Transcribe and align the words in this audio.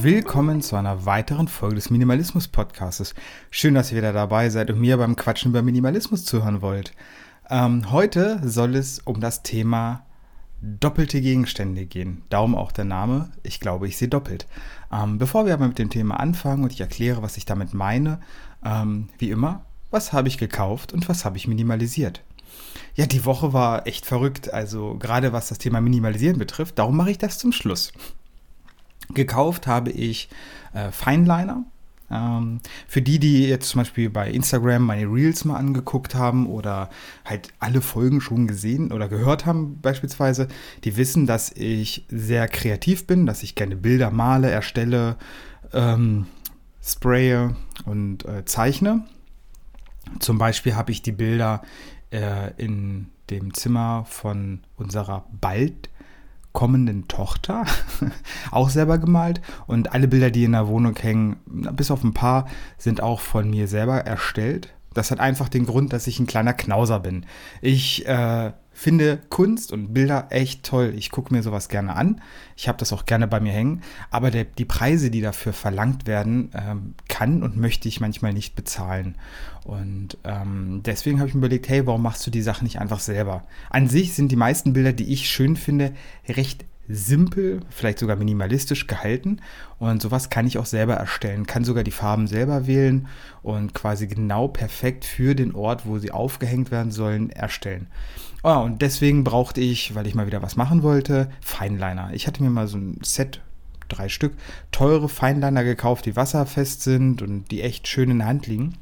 Willkommen 0.00 0.62
zu 0.62 0.76
einer 0.76 1.06
weiteren 1.06 1.48
Folge 1.48 1.74
des 1.74 1.90
Minimalismus 1.90 2.46
Podcasts. 2.46 3.16
Schön, 3.50 3.74
dass 3.74 3.90
ihr 3.90 3.98
wieder 3.98 4.12
dabei 4.12 4.48
seid 4.48 4.70
und 4.70 4.78
mir 4.78 4.96
beim 4.96 5.16
Quatschen 5.16 5.50
über 5.50 5.62
Minimalismus 5.62 6.24
zuhören 6.24 6.62
wollt. 6.62 6.92
Ähm, 7.50 7.90
heute 7.90 8.38
soll 8.48 8.76
es 8.76 9.00
um 9.00 9.20
das 9.20 9.42
Thema 9.42 10.06
doppelte 10.62 11.20
Gegenstände 11.20 11.84
gehen. 11.84 12.22
Darum 12.28 12.54
auch 12.54 12.70
der 12.70 12.84
Name. 12.84 13.32
Ich 13.42 13.58
glaube, 13.58 13.88
ich 13.88 13.96
sehe 13.96 14.06
doppelt. 14.06 14.46
Ähm, 14.92 15.18
bevor 15.18 15.46
wir 15.46 15.54
aber 15.54 15.66
mit 15.66 15.80
dem 15.80 15.90
Thema 15.90 16.20
anfangen 16.20 16.62
und 16.62 16.72
ich 16.72 16.80
erkläre, 16.80 17.22
was 17.22 17.36
ich 17.36 17.44
damit 17.44 17.74
meine, 17.74 18.20
ähm, 18.64 19.08
wie 19.18 19.30
immer, 19.30 19.64
was 19.90 20.12
habe 20.12 20.28
ich 20.28 20.38
gekauft 20.38 20.92
und 20.92 21.08
was 21.08 21.24
habe 21.24 21.38
ich 21.38 21.48
minimalisiert? 21.48 22.22
Ja, 22.94 23.06
die 23.06 23.24
Woche 23.24 23.52
war 23.52 23.86
echt 23.88 24.06
verrückt. 24.06 24.52
Also 24.52 24.94
gerade 24.94 25.32
was 25.32 25.48
das 25.48 25.58
Thema 25.58 25.80
Minimalisieren 25.80 26.38
betrifft. 26.38 26.78
Darum 26.78 26.96
mache 26.96 27.10
ich 27.10 27.18
das 27.18 27.38
zum 27.38 27.50
Schluss. 27.50 27.92
Gekauft 29.14 29.66
habe 29.66 29.90
ich 29.90 30.28
äh, 30.72 30.90
Fineliner. 30.90 31.64
Ähm, 32.10 32.60
für 32.86 33.02
die, 33.02 33.18
die 33.18 33.46
jetzt 33.46 33.68
zum 33.68 33.80
Beispiel 33.80 34.08
bei 34.10 34.30
Instagram 34.30 34.82
meine 34.82 35.06
Reels 35.06 35.44
mal 35.44 35.56
angeguckt 35.56 36.14
haben 36.14 36.46
oder 36.46 36.88
halt 37.24 37.48
alle 37.58 37.80
Folgen 37.80 38.20
schon 38.20 38.46
gesehen 38.46 38.92
oder 38.92 39.08
gehört 39.08 39.44
haben 39.44 39.80
beispielsweise, 39.80 40.48
die 40.84 40.96
wissen, 40.96 41.26
dass 41.26 41.52
ich 41.52 42.06
sehr 42.08 42.48
kreativ 42.48 43.06
bin, 43.06 43.26
dass 43.26 43.42
ich 43.42 43.54
gerne 43.54 43.76
Bilder 43.76 44.10
male, 44.10 44.50
erstelle, 44.50 45.16
ähm, 45.72 46.26
spraye 46.82 47.54
und 47.84 48.24
äh, 48.24 48.44
zeichne. 48.46 49.04
Zum 50.20 50.38
Beispiel 50.38 50.74
habe 50.74 50.92
ich 50.92 51.02
die 51.02 51.12
Bilder 51.12 51.62
äh, 52.10 52.52
in 52.56 53.08
dem 53.28 53.52
Zimmer 53.52 54.06
von 54.08 54.60
unserer 54.76 55.26
bald 55.38 55.90
kommenden 56.52 57.08
Tochter 57.08 57.64
auch 58.50 58.70
selber 58.70 58.98
gemalt. 58.98 59.40
Und 59.66 59.92
alle 59.92 60.08
Bilder, 60.08 60.30
die 60.30 60.44
in 60.44 60.52
der 60.52 60.68
Wohnung 60.68 60.96
hängen, 60.96 61.36
bis 61.46 61.90
auf 61.90 62.02
ein 62.04 62.14
paar, 62.14 62.46
sind 62.76 63.00
auch 63.02 63.20
von 63.20 63.48
mir 63.50 63.68
selber 63.68 63.98
erstellt. 63.98 64.74
Das 64.94 65.10
hat 65.10 65.20
einfach 65.20 65.48
den 65.48 65.66
Grund, 65.66 65.92
dass 65.92 66.06
ich 66.06 66.18
ein 66.18 66.26
kleiner 66.26 66.54
Knauser 66.54 67.00
bin. 67.00 67.26
Ich 67.60 68.06
äh, 68.06 68.52
finde 68.78 69.18
Kunst 69.28 69.72
und 69.72 69.92
Bilder 69.92 70.28
echt 70.30 70.62
toll. 70.62 70.94
Ich 70.96 71.10
gucke 71.10 71.34
mir 71.34 71.42
sowas 71.42 71.68
gerne 71.68 71.96
an. 71.96 72.20
Ich 72.56 72.68
habe 72.68 72.78
das 72.78 72.92
auch 72.92 73.06
gerne 73.06 73.26
bei 73.26 73.40
mir 73.40 73.50
hängen. 73.50 73.82
Aber 74.12 74.30
der, 74.30 74.44
die 74.44 74.64
Preise, 74.64 75.10
die 75.10 75.20
dafür 75.20 75.52
verlangt 75.52 76.06
werden, 76.06 76.52
ähm, 76.54 76.94
kann 77.08 77.42
und 77.42 77.56
möchte 77.56 77.88
ich 77.88 78.00
manchmal 78.00 78.32
nicht 78.32 78.54
bezahlen. 78.54 79.16
Und 79.64 80.16
ähm, 80.22 80.82
deswegen 80.84 81.18
habe 81.18 81.28
ich 81.28 81.34
mir 81.34 81.40
überlegt, 81.40 81.68
hey, 81.68 81.88
warum 81.88 82.02
machst 82.02 82.24
du 82.24 82.30
die 82.30 82.40
Sachen 82.40 82.64
nicht 82.64 82.78
einfach 82.80 83.00
selber? 83.00 83.42
An 83.68 83.88
sich 83.88 84.14
sind 84.14 84.30
die 84.30 84.36
meisten 84.36 84.74
Bilder, 84.74 84.92
die 84.92 85.12
ich 85.12 85.28
schön 85.28 85.56
finde, 85.56 85.92
recht 86.28 86.64
simpel, 86.88 87.60
vielleicht 87.70 87.98
sogar 87.98 88.16
minimalistisch 88.16 88.86
gehalten. 88.86 89.40
Und 89.78 90.02
sowas 90.02 90.30
kann 90.30 90.46
ich 90.46 90.58
auch 90.58 90.66
selber 90.66 90.94
erstellen, 90.94 91.46
kann 91.46 91.64
sogar 91.64 91.84
die 91.84 91.90
Farben 91.90 92.26
selber 92.26 92.66
wählen 92.66 93.08
und 93.42 93.74
quasi 93.74 94.06
genau 94.06 94.48
perfekt 94.48 95.04
für 95.04 95.34
den 95.34 95.54
Ort, 95.54 95.86
wo 95.86 95.98
sie 95.98 96.10
aufgehängt 96.10 96.70
werden 96.70 96.90
sollen, 96.90 97.30
erstellen. 97.30 97.86
Oh, 98.42 98.60
und 98.60 98.82
deswegen 98.82 99.24
brauchte 99.24 99.60
ich, 99.60 99.94
weil 99.94 100.06
ich 100.06 100.14
mal 100.14 100.26
wieder 100.26 100.42
was 100.42 100.56
machen 100.56 100.82
wollte, 100.82 101.28
Feinliner. 101.40 102.10
Ich 102.12 102.26
hatte 102.26 102.42
mir 102.42 102.50
mal 102.50 102.68
so 102.68 102.78
ein 102.78 102.98
Set 103.02 103.40
drei 103.88 104.08
Stück 104.08 104.34
teure 104.70 105.08
Feinliner 105.08 105.64
gekauft, 105.64 106.06
die 106.06 106.16
wasserfest 106.16 106.82
sind 106.82 107.22
und 107.22 107.50
die 107.50 107.62
echt 107.62 107.88
schön 107.88 108.10
in 108.10 108.18
der 108.18 108.28
Hand 108.28 108.46
liegen. 108.46 108.74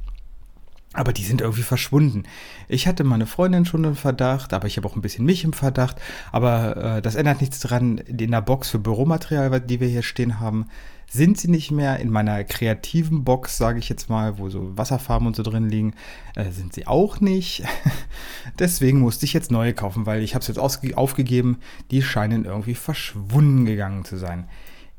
Aber 0.97 1.13
die 1.13 1.25
sind 1.25 1.43
irgendwie 1.43 1.63
verschwunden. 1.63 2.23
Ich 2.69 2.89
hatte 2.89 3.05
meine 3.05 3.27
Freundin 3.27 3.67
schon 3.67 3.85
im 3.85 3.97
Verdacht, 3.97 4.55
aber 4.55 4.67
ich 4.67 4.79
habe 4.79 4.89
auch 4.89 4.97
ein 4.97 5.03
bisschen 5.03 5.27
mich 5.27 5.45
im 5.45 5.53
Verdacht. 5.53 6.01
Aber 6.33 6.97
äh, 6.97 7.03
das 7.03 7.17
ändert 7.17 7.43
nichts 7.43 7.61
daran. 7.61 7.99
In 7.99 8.31
der 8.31 8.41
Box 8.41 8.71
für 8.71 8.79
Büromaterial, 8.79 9.61
die 9.61 9.79
wir 9.79 9.89
hier 9.89 10.03
stehen 10.03 10.41
haben, 10.41 10.67
sind 11.07 11.39
sie 11.39 11.49
nicht 11.49 11.71
mehr. 11.71 12.01
In 12.01 12.09
meiner 12.09 12.43
kreativen 12.45 13.25
Box, 13.25 13.59
sage 13.59 13.79
ich 13.79 13.91
jetzt 13.91 14.09
mal, 14.09 14.39
wo 14.39 14.49
so 14.49 14.75
Wasserfarben 14.79 15.27
und 15.27 15.37
so 15.37 15.43
drin 15.43 15.69
liegen, 15.69 15.93
äh, 16.35 16.51
sind 16.51 16.73
sie 16.73 16.87
auch 16.87 17.21
nicht. 17.21 17.63
Deswegen 18.59 19.01
musste 19.01 19.27
ich 19.27 19.35
jetzt 19.35 19.51
neue 19.51 19.75
kaufen, 19.75 20.07
weil 20.07 20.23
ich 20.23 20.35
habe 20.35 20.41
es 20.41 20.49
jetzt 20.49 20.59
aufgegeben. 20.59 21.59
Die 21.91 22.01
scheinen 22.01 22.47
irgendwie 22.47 22.75
verschwunden 22.75 23.67
gegangen 23.67 24.07
zu 24.07 24.17
sein. 24.17 24.49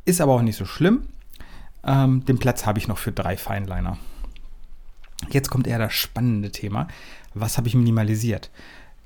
Ist 0.06 0.22
aber 0.22 0.34
auch 0.34 0.44
nicht 0.44 0.58
so 0.58 0.66
schlimm. 0.66 1.08
Ähm, 1.84 2.24
den 2.26 2.38
Platz 2.38 2.68
habe 2.68 2.78
ich 2.78 2.88
noch 2.88 3.00
für 3.00 3.12
drei 3.12 3.36
Feinliner. 3.36 3.98
Jetzt 5.30 5.50
kommt 5.50 5.68
eher 5.68 5.80
das 5.80 5.94
spannende 5.94 6.52
Thema. 6.52 6.88
Was 7.34 7.58
habe 7.58 7.68
ich 7.68 7.76
minimalisiert? 7.76 8.52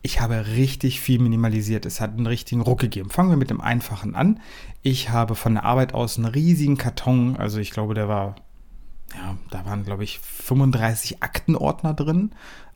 Ich 0.03 0.19
habe 0.19 0.47
richtig 0.55 0.99
viel 0.99 1.19
minimalisiert. 1.19 1.85
Es 1.85 2.01
hat 2.01 2.11
einen 2.11 2.25
richtigen 2.25 2.61
Ruck 2.61 2.79
gegeben. 2.79 3.09
Fangen 3.09 3.29
wir 3.29 3.37
mit 3.37 3.49
dem 3.49 3.61
Einfachen 3.61 4.15
an. 4.15 4.39
Ich 4.81 5.09
habe 5.09 5.35
von 5.35 5.53
der 5.53 5.63
Arbeit 5.63 5.93
aus 5.93 6.17
einen 6.17 6.25
riesigen 6.25 6.77
Karton, 6.77 7.37
also 7.37 7.59
ich 7.59 7.71
glaube, 7.71 7.93
der 7.93 8.07
war, 8.07 8.35
ja, 9.15 9.37
da 9.51 9.65
waren, 9.65 9.85
glaube 9.85 10.03
ich, 10.03 10.19
35 10.19 11.21
Aktenordner 11.21 11.93
drin. 11.93 12.31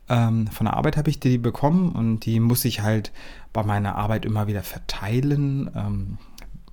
Ähm, 0.07 0.47
von 0.47 0.65
der 0.65 0.75
Arbeit 0.75 0.97
habe 0.97 1.09
ich 1.09 1.19
die 1.19 1.39
bekommen 1.39 1.91
und 1.93 2.25
die 2.25 2.39
muss 2.39 2.63
ich 2.63 2.81
halt 2.81 3.11
bei 3.53 3.63
meiner 3.63 3.95
Arbeit 3.95 4.23
immer 4.23 4.45
wieder 4.45 4.61
verteilen 4.61 5.71
ähm, 5.75 6.17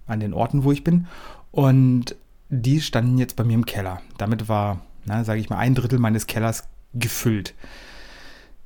an 0.07 0.21
den 0.21 0.35
Orten, 0.35 0.65
wo 0.65 0.73
ich 0.73 0.85
bin. 0.85 1.07
Und 1.51 2.15
die 2.51 2.83
standen 2.83 3.17
jetzt 3.17 3.37
bei 3.37 3.45
mir 3.45 3.55
im 3.55 3.65
Keller. 3.65 4.03
Damit 4.19 4.51
war 4.51 4.83
sage 5.07 5.41
ich 5.41 5.51
mal, 5.51 5.59
ein 5.59 5.75
Drittel 5.75 5.99
meines 5.99 6.27
Kellers 6.27 6.65
gefüllt. 6.95 7.55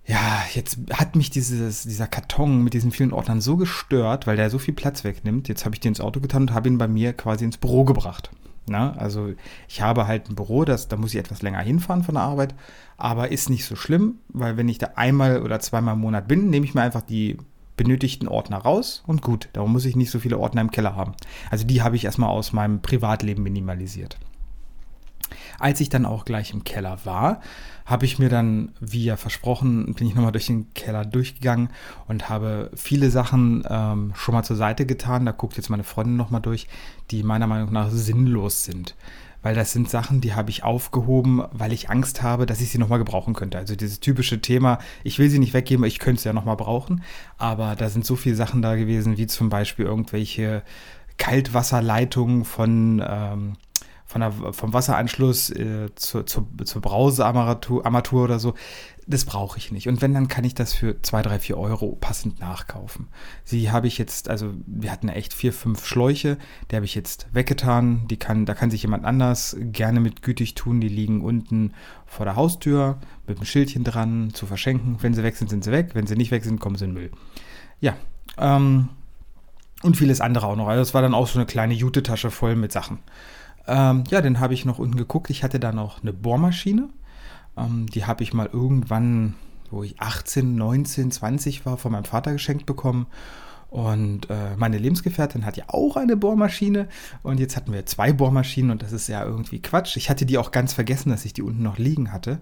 Ja, 0.06 0.44
jetzt 0.54 0.78
hat 0.92 1.16
mich 1.16 1.30
dieses, 1.30 1.82
dieser 1.82 2.06
Karton 2.06 2.62
mit 2.62 2.74
diesen 2.74 2.92
vielen 2.92 3.12
Ordnern 3.12 3.40
so 3.40 3.56
gestört, 3.56 4.26
weil 4.26 4.36
der 4.36 4.50
so 4.50 4.58
viel 4.58 4.74
Platz 4.74 5.02
wegnimmt. 5.02 5.48
Jetzt 5.48 5.64
habe 5.64 5.74
ich 5.74 5.80
den 5.80 5.90
ins 5.90 6.00
Auto 6.00 6.20
getan 6.20 6.42
und 6.42 6.54
habe 6.54 6.68
ihn 6.68 6.78
bei 6.78 6.86
mir 6.86 7.12
quasi 7.12 7.44
ins 7.44 7.58
Büro 7.58 7.84
gebracht. 7.84 8.30
Na, 8.68 8.92
also 8.96 9.32
ich 9.68 9.80
habe 9.80 10.06
halt 10.06 10.28
ein 10.28 10.34
Büro, 10.34 10.64
das, 10.64 10.88
da 10.88 10.96
muss 10.96 11.14
ich 11.14 11.20
etwas 11.20 11.42
länger 11.42 11.60
hinfahren 11.60 12.02
von 12.02 12.16
der 12.16 12.24
Arbeit, 12.24 12.54
aber 12.96 13.30
ist 13.30 13.48
nicht 13.48 13.64
so 13.64 13.76
schlimm, 13.76 14.16
weil 14.28 14.56
wenn 14.56 14.68
ich 14.68 14.78
da 14.78 14.92
einmal 14.96 15.42
oder 15.42 15.60
zweimal 15.60 15.94
im 15.94 16.00
Monat 16.00 16.26
bin, 16.26 16.50
nehme 16.50 16.66
ich 16.66 16.74
mir 16.74 16.82
einfach 16.82 17.02
die 17.02 17.36
benötigten 17.76 18.26
Ordner 18.26 18.58
raus 18.58 19.04
und 19.06 19.22
gut, 19.22 19.48
darum 19.52 19.72
muss 19.72 19.84
ich 19.84 19.94
nicht 19.94 20.10
so 20.10 20.18
viele 20.18 20.38
Ordner 20.38 20.62
im 20.62 20.70
Keller 20.70 20.96
haben. 20.96 21.14
Also 21.50 21.64
die 21.64 21.82
habe 21.82 21.94
ich 21.94 22.04
erstmal 22.04 22.30
aus 22.30 22.52
meinem 22.52 22.80
Privatleben 22.82 23.42
minimalisiert. 23.42 24.18
Als 25.58 25.80
ich 25.80 25.88
dann 25.88 26.06
auch 26.06 26.24
gleich 26.24 26.52
im 26.52 26.64
Keller 26.64 26.98
war, 27.04 27.40
habe 27.84 28.04
ich 28.04 28.18
mir 28.18 28.28
dann, 28.28 28.72
wie 28.80 29.04
ja 29.04 29.16
versprochen, 29.16 29.94
bin 29.94 30.08
ich 30.08 30.14
nochmal 30.14 30.32
durch 30.32 30.46
den 30.46 30.72
Keller 30.74 31.04
durchgegangen 31.04 31.70
und 32.08 32.28
habe 32.28 32.70
viele 32.74 33.10
Sachen 33.10 33.64
ähm, 33.68 34.12
schon 34.16 34.34
mal 34.34 34.42
zur 34.42 34.56
Seite 34.56 34.86
getan. 34.86 35.24
Da 35.24 35.32
guckt 35.32 35.56
jetzt 35.56 35.70
meine 35.70 35.84
Freundin 35.84 36.16
nochmal 36.16 36.40
durch, 36.40 36.66
die 37.10 37.22
meiner 37.22 37.46
Meinung 37.46 37.72
nach 37.72 37.90
sinnlos 37.90 38.64
sind. 38.64 38.96
Weil 39.42 39.54
das 39.54 39.70
sind 39.70 39.88
Sachen, 39.88 40.20
die 40.20 40.34
habe 40.34 40.50
ich 40.50 40.64
aufgehoben, 40.64 41.40
weil 41.52 41.72
ich 41.72 41.88
Angst 41.88 42.20
habe, 42.22 42.46
dass 42.46 42.60
ich 42.60 42.70
sie 42.70 42.78
nochmal 42.78 42.98
gebrauchen 42.98 43.34
könnte. 43.34 43.58
Also 43.58 43.76
dieses 43.76 44.00
typische 44.00 44.40
Thema, 44.40 44.78
ich 45.04 45.20
will 45.20 45.30
sie 45.30 45.38
nicht 45.38 45.54
weggeben, 45.54 45.84
ich 45.84 46.00
könnte 46.00 46.22
sie 46.22 46.28
ja 46.28 46.32
nochmal 46.32 46.56
brauchen. 46.56 47.04
Aber 47.38 47.76
da 47.76 47.88
sind 47.88 48.04
so 48.04 48.16
viele 48.16 48.34
Sachen 48.34 48.60
da 48.60 48.74
gewesen, 48.74 49.16
wie 49.18 49.28
zum 49.28 49.48
Beispiel 49.48 49.84
irgendwelche 49.84 50.64
Kaltwasserleitungen 51.18 52.44
von 52.44 53.00
ähm, 53.06 53.52
von 54.06 54.20
der, 54.20 54.32
vom 54.52 54.72
Wasseranschluss 54.72 55.50
äh, 55.50 55.94
zur, 55.96 56.26
zur, 56.26 56.46
zur 56.64 56.82
Brausearmatur 56.82 58.24
oder 58.24 58.38
so, 58.38 58.54
das 59.08 59.24
brauche 59.24 59.58
ich 59.58 59.70
nicht. 59.70 59.88
Und 59.88 60.02
wenn, 60.02 60.14
dann 60.14 60.26
kann 60.26 60.44
ich 60.44 60.54
das 60.54 60.72
für 60.72 61.00
2, 61.00 61.22
3, 61.22 61.38
4 61.38 61.58
Euro 61.58 61.96
passend 62.00 62.40
nachkaufen. 62.40 63.08
Sie 63.44 63.70
habe 63.70 63.86
ich 63.86 63.98
jetzt, 63.98 64.28
also 64.28 64.52
wir 64.66 64.90
hatten 64.90 65.08
echt 65.08 65.32
vier, 65.32 65.52
fünf 65.52 65.86
Schläuche, 65.86 66.38
die 66.70 66.76
habe 66.76 66.84
ich 66.84 66.94
jetzt 66.94 67.28
weggetan. 67.32 68.08
Die 68.08 68.16
kann, 68.16 68.46
da 68.46 68.54
kann 68.54 68.70
sich 68.70 68.82
jemand 68.82 69.04
anders 69.04 69.56
gerne 69.60 70.00
mit 70.00 70.22
gütig 70.22 70.54
tun. 70.54 70.80
Die 70.80 70.88
liegen 70.88 71.22
unten 71.22 71.72
vor 72.04 72.26
der 72.26 72.34
Haustür 72.34 72.98
mit 73.26 73.38
einem 73.38 73.46
Schildchen 73.46 73.84
dran 73.84 74.30
zu 74.34 74.46
verschenken. 74.46 74.98
Wenn 75.00 75.14
sie 75.14 75.22
weg 75.22 75.36
sind, 75.36 75.50
sind 75.50 75.62
sie 75.62 75.72
weg. 75.72 75.90
Wenn 75.94 76.06
sie 76.06 76.16
nicht 76.16 76.32
weg 76.32 76.42
sind, 76.42 76.60
kommen 76.60 76.76
sie 76.76 76.86
in 76.86 76.92
Müll. 76.92 77.12
Ja, 77.80 77.96
ähm, 78.38 78.88
und 79.82 79.96
vieles 79.96 80.20
andere 80.20 80.46
auch 80.46 80.56
noch. 80.56 80.68
Also 80.68 80.82
es 80.82 80.94
war 80.94 81.02
dann 81.02 81.14
auch 81.14 81.28
so 81.28 81.38
eine 81.38 81.46
kleine 81.46 81.74
Jutetasche 81.74 82.30
voll 82.32 82.56
mit 82.56 82.72
Sachen. 82.72 82.98
Ähm, 83.66 84.04
ja, 84.10 84.20
dann 84.20 84.40
habe 84.40 84.54
ich 84.54 84.64
noch 84.64 84.78
unten 84.78 84.96
geguckt. 84.96 85.30
Ich 85.30 85.42
hatte 85.42 85.60
da 85.60 85.72
noch 85.72 86.02
eine 86.02 86.12
Bohrmaschine. 86.12 86.88
Ähm, 87.56 87.86
die 87.86 88.04
habe 88.04 88.22
ich 88.22 88.32
mal 88.32 88.48
irgendwann, 88.52 89.34
wo 89.70 89.82
ich 89.82 90.00
18, 90.00 90.54
19, 90.54 91.10
20 91.10 91.66
war, 91.66 91.76
von 91.76 91.92
meinem 91.92 92.04
Vater 92.04 92.32
geschenkt 92.32 92.66
bekommen. 92.66 93.06
Und 93.68 94.30
äh, 94.30 94.56
meine 94.56 94.78
Lebensgefährtin 94.78 95.44
hat 95.44 95.56
ja 95.56 95.64
auch 95.68 95.96
eine 95.96 96.16
Bohrmaschine. 96.16 96.88
Und 97.22 97.40
jetzt 97.40 97.56
hatten 97.56 97.72
wir 97.72 97.84
zwei 97.86 98.12
Bohrmaschinen 98.12 98.70
und 98.70 98.82
das 98.82 98.92
ist 98.92 99.08
ja 99.08 99.24
irgendwie 99.24 99.60
Quatsch. 99.60 99.96
Ich 99.96 100.08
hatte 100.08 100.24
die 100.24 100.38
auch 100.38 100.52
ganz 100.52 100.72
vergessen, 100.72 101.10
dass 101.10 101.24
ich 101.24 101.32
die 101.32 101.42
unten 101.42 101.62
noch 101.62 101.78
liegen 101.78 102.12
hatte. 102.12 102.38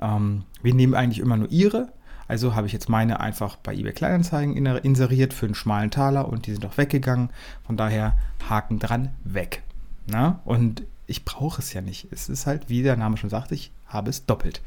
Ähm, 0.00 0.44
wir 0.62 0.74
nehmen 0.74 0.94
eigentlich 0.94 1.20
immer 1.20 1.36
nur 1.36 1.50
ihre. 1.50 1.92
Also 2.28 2.54
habe 2.54 2.66
ich 2.66 2.72
jetzt 2.72 2.88
meine 2.88 3.20
einfach 3.20 3.56
bei 3.56 3.72
eBay 3.72 3.92
Kleinanzeigen 3.92 4.56
inseriert 4.56 5.32
für 5.32 5.46
einen 5.46 5.54
schmalen 5.54 5.90
Taler 5.92 6.28
und 6.28 6.46
die 6.46 6.52
sind 6.52 6.66
auch 6.66 6.76
weggegangen. 6.76 7.30
Von 7.64 7.76
daher 7.76 8.18
Haken 8.48 8.78
dran, 8.78 9.14
weg. 9.24 9.62
Na? 10.06 10.40
Und 10.44 10.84
ich 11.06 11.24
brauche 11.24 11.60
es 11.60 11.72
ja 11.72 11.80
nicht. 11.80 12.08
Es 12.10 12.28
ist 12.28 12.46
halt, 12.46 12.68
wie 12.68 12.82
der 12.82 12.96
Name 12.96 13.16
schon 13.16 13.30
sagt, 13.30 13.52
ich 13.52 13.72
habe 13.86 14.10
es 14.10 14.26
doppelt. 14.26 14.62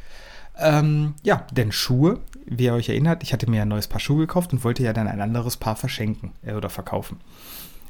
Ähm, 0.57 1.13
ja, 1.23 1.45
denn 1.51 1.71
Schuhe, 1.71 2.19
wie 2.45 2.65
ihr 2.65 2.73
euch 2.73 2.89
erinnert, 2.89 3.23
ich 3.23 3.31
hatte 3.31 3.49
mir 3.49 3.61
ein 3.61 3.67
neues 3.67 3.87
Paar 3.87 3.99
Schuhe 3.99 4.19
gekauft 4.19 4.51
und 4.51 4.63
wollte 4.63 4.83
ja 4.83 4.93
dann 4.93 5.07
ein 5.07 5.21
anderes 5.21 5.57
Paar 5.57 5.75
verschenken 5.75 6.33
äh, 6.43 6.53
oder 6.53 6.69
verkaufen. 6.69 7.19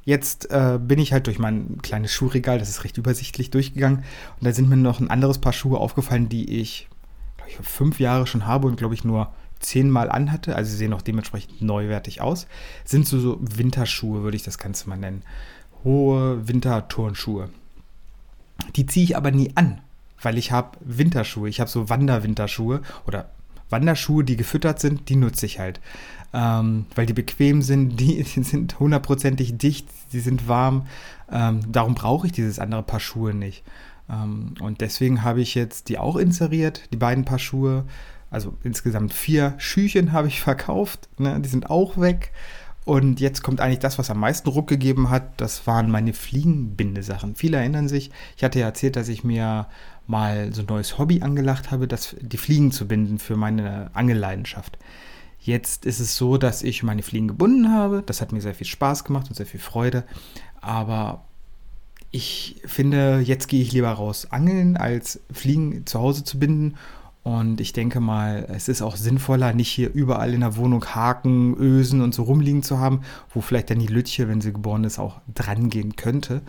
Jetzt 0.05 0.49
äh, 0.51 0.79
bin 0.81 0.99
ich 0.99 1.13
halt 1.13 1.27
durch 1.27 1.39
mein 1.39 1.79
kleines 1.81 2.11
Schuhregal, 2.11 2.59
das 2.59 2.69
ist 2.69 2.83
recht 2.83 2.97
übersichtlich, 2.97 3.51
durchgegangen. 3.51 3.99
Und 3.99 4.45
da 4.45 4.51
sind 4.51 4.69
mir 4.69 4.77
noch 4.77 4.99
ein 4.99 5.09
anderes 5.09 5.39
Paar 5.39 5.53
Schuhe 5.53 5.79
aufgefallen, 5.79 6.29
die 6.29 6.59
ich, 6.59 6.87
glaube 7.37 7.51
ich, 7.51 7.57
fünf 7.57 7.99
Jahre 7.99 8.25
schon 8.25 8.45
habe 8.45 8.67
und, 8.67 8.77
glaube 8.77 8.93
ich, 8.93 9.03
nur 9.03 9.31
zehnmal 9.59 10.09
anhatte. 10.09 10.55
Also 10.55 10.71
sie 10.71 10.77
sehen 10.77 10.93
auch 10.93 11.01
dementsprechend 11.01 11.61
neuwertig 11.61 12.21
aus. 12.21 12.47
Sind 12.85 13.07
so, 13.07 13.19
so 13.19 13.37
Winterschuhe, 13.41 14.23
würde 14.23 14.37
ich 14.37 14.43
das 14.43 14.57
Ganze 14.57 14.87
mal 14.89 14.97
nennen. 14.97 15.23
Hohe 15.83 16.47
Winterturnschuhe. 16.47 17.49
Die 18.75 18.85
ziehe 18.85 19.05
ich 19.05 19.17
aber 19.17 19.31
nie 19.31 19.51
an, 19.55 19.81
weil 20.21 20.37
ich 20.37 20.51
habe 20.51 20.77
Winterschuhe. 20.81 21.49
Ich 21.49 21.59
habe 21.59 21.69
so 21.69 21.89
Wanderwinterschuhe 21.89 22.81
oder 23.07 23.29
Wanderschuhe, 23.69 24.23
die 24.23 24.35
gefüttert 24.35 24.79
sind, 24.79 25.09
die 25.09 25.15
nutze 25.15 25.45
ich 25.45 25.59
halt 25.59 25.79
ähm, 26.33 26.85
weil 26.95 27.05
die 27.05 27.13
bequem 27.13 27.61
sind, 27.61 27.97
die, 27.99 28.23
sind 28.23 28.79
hundertprozentig 28.79 29.57
dicht, 29.57 29.87
die 30.13 30.19
sind 30.19 30.47
warm. 30.47 30.87
Ähm, 31.31 31.59
darum 31.71 31.95
brauche 31.95 32.27
ich 32.27 32.33
dieses 32.33 32.59
andere 32.59 32.83
Paar 32.83 32.99
Schuhe 32.99 33.33
nicht. 33.33 33.63
Ähm, 34.09 34.53
und 34.59 34.81
deswegen 34.81 35.23
habe 35.23 35.41
ich 35.41 35.55
jetzt 35.55 35.89
die 35.89 35.97
auch 35.97 36.15
inseriert, 36.15 36.83
die 36.91 36.97
beiden 36.97 37.25
Paar 37.25 37.39
Schuhe. 37.39 37.85
Also 38.31 38.55
insgesamt 38.63 39.13
vier 39.13 39.55
Schüchen 39.57 40.11
habe 40.11 40.27
ich 40.27 40.41
verkauft. 40.41 41.09
Ne? 41.17 41.39
Die 41.39 41.49
sind 41.49 41.69
auch 41.69 41.97
weg. 41.97 42.31
Und 42.89 43.19
jetzt 43.19 43.43
kommt 43.43 43.61
eigentlich 43.61 43.77
das, 43.77 43.99
was 43.99 44.09
am 44.09 44.19
meisten 44.19 44.49
Ruck 44.49 44.65
gegeben 44.65 45.11
hat. 45.11 45.39
Das 45.39 45.67
waren 45.67 45.91
meine 45.91 46.11
Fliegenbindesachen. 46.11 47.35
Viele 47.35 47.57
erinnern 47.57 47.87
sich, 47.87 48.09
ich 48.35 48.43
hatte 48.43 48.57
ja 48.57 48.65
erzählt, 48.65 48.95
dass 48.95 49.09
ich 49.09 49.23
mir 49.23 49.67
mal 50.07 50.51
so 50.55 50.63
ein 50.63 50.65
neues 50.65 50.97
Hobby 50.97 51.21
angelacht 51.21 51.69
habe, 51.69 51.87
das, 51.87 52.15
die 52.19 52.37
Fliegen 52.37 52.71
zu 52.71 52.87
binden 52.87 53.19
für 53.19 53.35
meine 53.35 53.91
Angelleidenschaft. 53.93 54.79
Jetzt 55.39 55.85
ist 55.85 55.99
es 55.99 56.17
so, 56.17 56.39
dass 56.39 56.63
ich 56.63 56.81
meine 56.81 57.03
Fliegen 57.03 57.27
gebunden 57.27 57.71
habe. 57.71 58.01
Das 58.03 58.21
hat 58.21 58.31
mir 58.31 58.41
sehr 58.41 58.55
viel 58.55 58.65
Spaß 58.65 59.03
gemacht 59.03 59.29
und 59.29 59.35
sehr 59.35 59.45
viel 59.45 59.59
Freude. 59.59 60.03
Aber 60.59 61.25
ich 62.09 62.59
finde, 62.65 63.19
jetzt 63.19 63.49
gehe 63.49 63.61
ich 63.61 63.71
lieber 63.71 63.91
raus 63.91 64.31
angeln, 64.31 64.77
als 64.77 65.19
Fliegen 65.31 65.85
zu 65.85 65.99
Hause 65.99 66.23
zu 66.23 66.39
binden. 66.39 66.73
Und 67.23 67.59
ich 67.59 67.73
denke 67.73 67.99
mal, 67.99 68.47
es 68.49 68.69
ist 68.69 68.81
auch 68.81 68.95
sinnvoller, 68.95 69.53
nicht 69.53 69.69
hier 69.69 69.93
überall 69.93 70.33
in 70.33 70.39
der 70.39 70.55
Wohnung 70.55 70.85
Haken, 70.85 71.55
Ösen 71.57 72.01
und 72.01 72.15
so 72.15 72.23
rumliegen 72.23 72.63
zu 72.63 72.79
haben, 72.79 73.01
wo 73.33 73.41
vielleicht 73.41 73.69
dann 73.69 73.79
die 73.79 73.87
Lütche, 73.87 74.27
wenn 74.27 74.41
sie 74.41 74.53
geboren 74.53 74.85
ist, 74.85 74.99
auch 74.99 75.19
dran 75.33 75.69
gehen 75.69 75.95
könnte. 75.95 76.41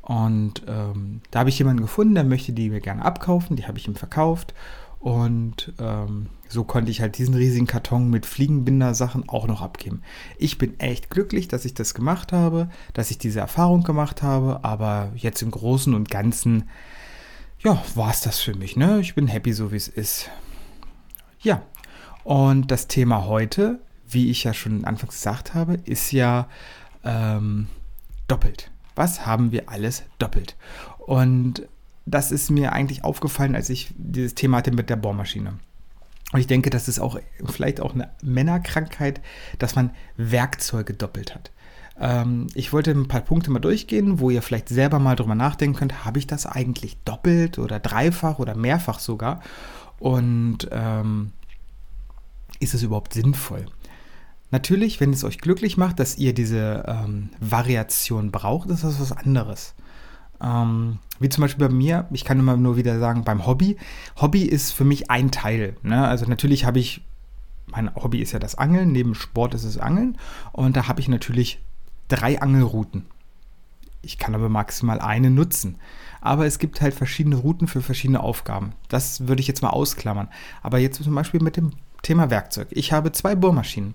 Und 0.00 0.62
ähm, 0.68 1.20
da 1.30 1.40
habe 1.40 1.50
ich 1.50 1.58
jemanden 1.58 1.82
gefunden, 1.82 2.14
der 2.14 2.24
möchte 2.24 2.52
die 2.52 2.70
mir 2.70 2.80
gerne 2.80 3.04
abkaufen. 3.04 3.56
Die 3.56 3.66
habe 3.66 3.78
ich 3.78 3.88
ihm 3.88 3.96
verkauft. 3.96 4.54
Und 5.00 5.72
ähm, 5.78 6.28
so 6.48 6.64
konnte 6.64 6.90
ich 6.90 7.00
halt 7.00 7.18
diesen 7.18 7.34
riesigen 7.34 7.66
Karton 7.66 8.08
mit 8.10 8.24
Fliegenbinder-Sachen 8.24 9.28
auch 9.28 9.46
noch 9.46 9.62
abgeben. 9.62 10.02
Ich 10.38 10.58
bin 10.58 10.78
echt 10.80 11.10
glücklich, 11.10 11.48
dass 11.48 11.64
ich 11.64 11.74
das 11.74 11.94
gemacht 11.94 12.32
habe, 12.32 12.68
dass 12.92 13.10
ich 13.10 13.18
diese 13.18 13.40
Erfahrung 13.40 13.82
gemacht 13.82 14.22
habe, 14.22 14.64
aber 14.64 15.12
jetzt 15.14 15.42
im 15.42 15.50
Großen 15.50 15.94
und 15.94 16.10
Ganzen, 16.10 16.68
ja, 17.60 17.82
war 17.94 18.10
es 18.10 18.20
das 18.20 18.40
für 18.40 18.54
mich. 18.54 18.76
Ne? 18.76 19.00
Ich 19.00 19.14
bin 19.14 19.26
happy, 19.26 19.52
so 19.52 19.72
wie 19.72 19.76
es 19.76 19.88
ist. 19.88 20.30
Ja, 21.40 21.62
und 22.24 22.70
das 22.70 22.88
Thema 22.88 23.26
heute, 23.26 23.80
wie 24.08 24.30
ich 24.30 24.44
ja 24.44 24.54
schon 24.54 24.84
anfangs 24.84 25.14
gesagt 25.14 25.54
habe, 25.54 25.74
ist 25.84 26.12
ja 26.12 26.48
ähm, 27.04 27.68
doppelt. 28.28 28.70
Was 28.94 29.26
haben 29.26 29.52
wir 29.52 29.68
alles 29.68 30.04
doppelt? 30.18 30.56
Und 30.98 31.68
das 32.06 32.32
ist 32.32 32.50
mir 32.50 32.72
eigentlich 32.72 33.04
aufgefallen, 33.04 33.54
als 33.54 33.68
ich 33.68 33.92
dieses 33.96 34.34
Thema 34.34 34.58
hatte 34.58 34.72
mit 34.72 34.90
der 34.90 34.96
Bohrmaschine. 34.96 35.58
Und 36.32 36.40
ich 36.40 36.46
denke, 36.46 36.70
das 36.70 36.88
ist 36.88 36.98
auch 36.98 37.18
vielleicht 37.44 37.80
auch 37.80 37.94
eine 37.94 38.10
Männerkrankheit, 38.22 39.20
dass 39.58 39.76
man 39.76 39.90
Werkzeuge 40.16 40.94
doppelt 40.94 41.34
hat. 41.34 41.50
Ähm, 41.98 42.46
ich 42.54 42.72
wollte 42.72 42.90
ein 42.90 43.08
paar 43.08 43.22
Punkte 43.22 43.50
mal 43.50 43.58
durchgehen, 43.58 44.20
wo 44.20 44.30
ihr 44.30 44.42
vielleicht 44.42 44.68
selber 44.68 44.98
mal 44.98 45.16
drüber 45.16 45.34
nachdenken 45.34 45.78
könnt, 45.78 46.04
habe 46.04 46.18
ich 46.18 46.26
das 46.26 46.46
eigentlich 46.46 46.98
doppelt 47.04 47.58
oder 47.58 47.78
dreifach 47.78 48.38
oder 48.38 48.54
mehrfach 48.54 48.98
sogar? 48.98 49.40
Und 49.98 50.68
ähm, 50.72 51.32
ist 52.60 52.74
es 52.74 52.82
überhaupt 52.82 53.14
sinnvoll? 53.14 53.66
Natürlich, 54.50 55.00
wenn 55.00 55.12
es 55.12 55.24
euch 55.24 55.38
glücklich 55.38 55.76
macht, 55.76 55.98
dass 55.98 56.18
ihr 56.18 56.32
diese 56.32 56.84
ähm, 56.86 57.30
Variation 57.40 58.30
braucht, 58.30 58.70
ist 58.70 58.84
das 58.84 59.00
was 59.00 59.12
anderes. 59.12 59.74
Ähm, 60.40 60.98
wie 61.18 61.28
zum 61.28 61.42
Beispiel 61.42 61.66
bei 61.66 61.74
mir, 61.74 62.06
ich 62.12 62.24
kann 62.24 62.38
immer 62.38 62.56
nur 62.56 62.76
wieder 62.76 62.98
sagen, 63.00 63.24
beim 63.24 63.46
Hobby. 63.46 63.76
Hobby 64.20 64.42
ist 64.42 64.70
für 64.70 64.84
mich 64.84 65.10
ein 65.10 65.30
Teil. 65.30 65.76
Ne? 65.82 66.06
Also 66.06 66.26
natürlich 66.26 66.64
habe 66.64 66.78
ich, 66.78 67.02
mein 67.66 67.92
Hobby 67.94 68.20
ist 68.20 68.32
ja 68.32 68.38
das 68.38 68.54
Angeln, 68.54 68.92
neben 68.92 69.14
Sport 69.14 69.54
ist 69.54 69.64
es 69.64 69.78
Angeln. 69.78 70.18
Und 70.52 70.76
da 70.76 70.86
habe 70.86 71.00
ich 71.00 71.08
natürlich 71.08 71.60
drei 72.08 72.40
Angelrouten. 72.40 73.06
Ich 74.02 74.18
kann 74.18 74.34
aber 74.34 74.48
maximal 74.48 75.00
eine 75.00 75.30
nutzen. 75.30 75.78
Aber 76.20 76.46
es 76.46 76.58
gibt 76.58 76.80
halt 76.80 76.94
verschiedene 76.94 77.36
Routen 77.36 77.68
für 77.68 77.82
verschiedene 77.82 78.20
Aufgaben. 78.20 78.72
Das 78.88 79.28
würde 79.28 79.40
ich 79.40 79.48
jetzt 79.48 79.62
mal 79.62 79.70
ausklammern. 79.70 80.28
Aber 80.62 80.78
jetzt 80.78 81.02
zum 81.02 81.14
Beispiel 81.14 81.40
mit 81.40 81.56
dem 81.56 81.72
Thema 82.02 82.30
Werkzeug. 82.30 82.68
Ich 82.70 82.92
habe 82.92 83.12
zwei 83.12 83.34
Bohrmaschinen 83.34 83.94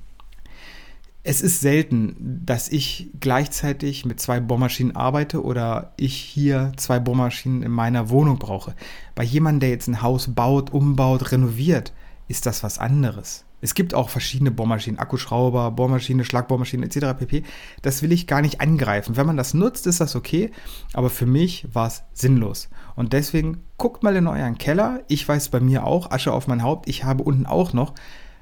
es 1.24 1.42
ist 1.42 1.62
selten, 1.62 2.42
dass 2.46 2.68
ich 2.70 3.12
gleichzeitig 3.20 4.06
mit 4.06 4.20
zwei 4.20 4.40
Bohrmaschinen 4.40 4.96
arbeite 4.96 5.44
oder 5.44 5.94
ich 5.98 6.16
hier 6.16 6.72
zwei 6.78 7.00
Bohrmaschinen 7.00 7.62
in 7.62 7.72
meiner 7.72 8.10
Wohnung 8.10 8.40
brauche. 8.40 8.76
Bei 9.14 9.24
jemandem, 9.24 9.60
der 9.60 9.70
jetzt 9.70 9.88
ein 9.88 10.02
Haus 10.02 10.34
baut, 10.34 10.72
umbaut, 10.72 11.32
renoviert, 11.32 11.94
ist 12.32 12.46
das 12.46 12.64
was 12.64 12.80
anderes. 12.80 13.46
Es 13.64 13.76
gibt 13.76 13.94
auch 13.94 14.10
verschiedene 14.10 14.50
Bohrmaschinen, 14.50 15.00
Akkuschrauber, 15.00 15.70
Bohrmaschine, 15.72 16.26
Schlagbohrmaschine 16.26 16.86
etc. 16.86 17.20
pp. 17.20 17.44
Das 17.84 18.02
will 18.02 18.12
ich 18.12 18.26
gar 18.26 18.42
nicht 18.42 18.60
angreifen. 18.60 19.18
Wenn 19.18 19.28
man 19.28 19.38
das 19.38 19.54
nutzt, 19.54 19.86
ist 19.86 20.02
das 20.02 20.16
okay, 20.16 20.50
aber 20.94 21.12
für 21.12 21.28
mich 21.28 21.68
war 21.72 21.88
es 21.88 22.04
sinnlos. 22.14 22.70
Und 22.96 23.14
deswegen 23.14 23.64
guckt 23.78 24.02
mal 24.02 24.16
in 24.16 24.26
euren 24.26 24.58
Keller. 24.58 25.02
Ich 25.08 25.28
weiß 25.28 25.50
bei 25.50 25.60
mir 25.60 25.86
auch, 25.86 26.10
Asche 26.10 26.34
auf 26.34 26.48
mein 26.48 26.64
Haupt. 26.64 26.90
Ich 26.90 27.04
habe 27.04 27.24
unten 27.24 27.46
auch 27.46 27.74
noch 27.74 27.94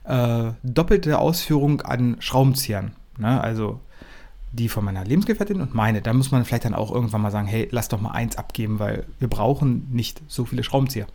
äh, 0.06 0.52
doppelte 0.64 1.20
Ausführung 1.20 1.82
an 1.82 2.16
Schraubenziehern. 2.20 2.94
Ne? 3.18 3.42
Also 3.42 3.82
die 4.52 4.70
von 4.70 4.86
meiner 4.86 5.04
Lebensgefährtin 5.04 5.62
und 5.62 5.76
meine. 5.76 6.02
Da 6.02 6.14
muss 6.14 6.32
man 6.32 6.46
vielleicht 6.46 6.66
dann 6.66 6.74
auch 6.74 6.92
irgendwann 6.92 7.22
mal 7.22 7.32
sagen, 7.32 7.48
hey, 7.48 7.68
lass 7.72 7.90
doch 7.90 8.02
mal 8.02 8.12
eins 8.12 8.38
abgeben, 8.38 8.80
weil 8.80 9.06
wir 9.20 9.28
brauchen 9.28 9.88
nicht 9.92 10.22
so 10.28 10.46
viele 10.46 10.64
Schraubenzieher. 10.64 11.08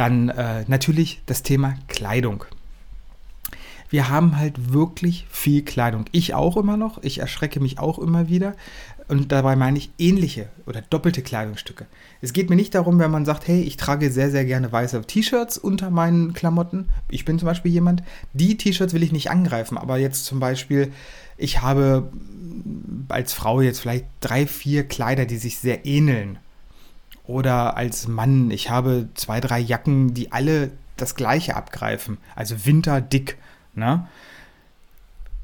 Dann 0.00 0.30
äh, 0.30 0.64
natürlich 0.66 1.20
das 1.26 1.42
Thema 1.42 1.74
Kleidung. 1.86 2.46
Wir 3.90 4.08
haben 4.08 4.38
halt 4.38 4.72
wirklich 4.72 5.26
viel 5.28 5.60
Kleidung. 5.60 6.06
Ich 6.10 6.32
auch 6.32 6.56
immer 6.56 6.78
noch. 6.78 7.02
Ich 7.02 7.18
erschrecke 7.18 7.60
mich 7.60 7.78
auch 7.78 7.98
immer 7.98 8.30
wieder. 8.30 8.54
Und 9.08 9.30
dabei 9.30 9.56
meine 9.56 9.76
ich 9.76 9.90
ähnliche 9.98 10.48
oder 10.64 10.80
doppelte 10.80 11.20
Kleidungsstücke. 11.20 11.84
Es 12.22 12.32
geht 12.32 12.48
mir 12.48 12.56
nicht 12.56 12.74
darum, 12.74 12.98
wenn 12.98 13.10
man 13.10 13.26
sagt, 13.26 13.46
hey, 13.46 13.60
ich 13.60 13.76
trage 13.76 14.10
sehr, 14.10 14.30
sehr 14.30 14.46
gerne 14.46 14.72
weiße 14.72 15.02
T-Shirts 15.02 15.58
unter 15.58 15.90
meinen 15.90 16.32
Klamotten. 16.32 16.88
Ich 17.10 17.26
bin 17.26 17.38
zum 17.38 17.44
Beispiel 17.44 17.70
jemand, 17.70 18.02
die 18.32 18.56
T-Shirts 18.56 18.94
will 18.94 19.02
ich 19.02 19.12
nicht 19.12 19.30
angreifen, 19.30 19.76
aber 19.76 19.98
jetzt 19.98 20.24
zum 20.24 20.40
Beispiel, 20.40 20.94
ich 21.36 21.60
habe 21.60 22.10
als 23.10 23.34
Frau 23.34 23.60
jetzt 23.60 23.80
vielleicht 23.80 24.06
drei, 24.20 24.46
vier 24.46 24.84
Kleider, 24.84 25.26
die 25.26 25.36
sich 25.36 25.58
sehr 25.58 25.84
ähneln. 25.84 26.38
Oder 27.26 27.76
als 27.76 28.08
Mann, 28.08 28.50
ich 28.50 28.70
habe 28.70 29.08
zwei, 29.14 29.40
drei 29.40 29.60
Jacken, 29.60 30.14
die 30.14 30.32
alle 30.32 30.72
das 30.96 31.14
gleiche 31.14 31.56
abgreifen. 31.56 32.18
Also 32.34 32.66
Winter 32.66 33.00
dick. 33.00 33.38
Ne? 33.74 34.06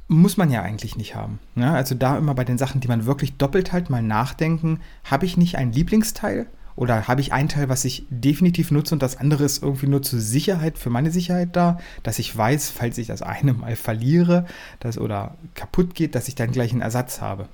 muss 0.09 0.37
man 0.37 0.51
ja 0.51 0.63
eigentlich 0.63 0.97
nicht 0.97 1.15
haben. 1.15 1.39
Ne? 1.55 1.71
Also 1.71 1.95
da 1.95 2.17
immer 2.17 2.35
bei 2.35 2.45
den 2.45 2.59
Sachen, 2.59 2.81
die 2.81 2.89
man 2.89 3.07
wirklich 3.07 3.37
doppelt 3.37 3.73
halt 3.73 3.91
mal 3.91 4.03
nachdenken, 4.03 4.81
habe 5.05 5.27
ich 5.27 5.37
nicht 5.37 5.57
ein 5.57 5.73
Lieblingsteil 5.73 6.47
oder 6.77 7.09
habe 7.09 7.21
ich 7.21 7.33
ein 7.33 7.49
Teil, 7.49 7.69
was 7.69 7.85
ich 7.85 8.07
definitiv 8.11 8.71
nutze 8.71 8.95
und 8.95 9.03
das 9.03 9.17
andere 9.17 9.45
ist 9.45 9.63
irgendwie 9.63 9.89
nur 9.89 10.03
zur 10.03 10.21
Sicherheit, 10.21 10.79
für 10.79 10.91
meine 10.91 11.11
Sicherheit 11.11 11.57
da, 11.57 11.81
dass 12.03 12.19
ich 12.19 12.37
weiß, 12.37 12.71
falls 12.71 12.99
ich 12.99 13.09
das 13.09 13.23
eine 13.23 13.55
mal 13.55 13.77
verliere 13.77 14.47
dass, 14.81 14.99
oder 14.99 15.35
kaputt 15.55 15.95
geht, 15.95 16.15
dass 16.15 16.29
ich 16.29 16.35
dann 16.35 16.53
gleich 16.53 16.73
einen 16.73 16.83
Ersatz 16.83 17.21
habe. 17.21 17.49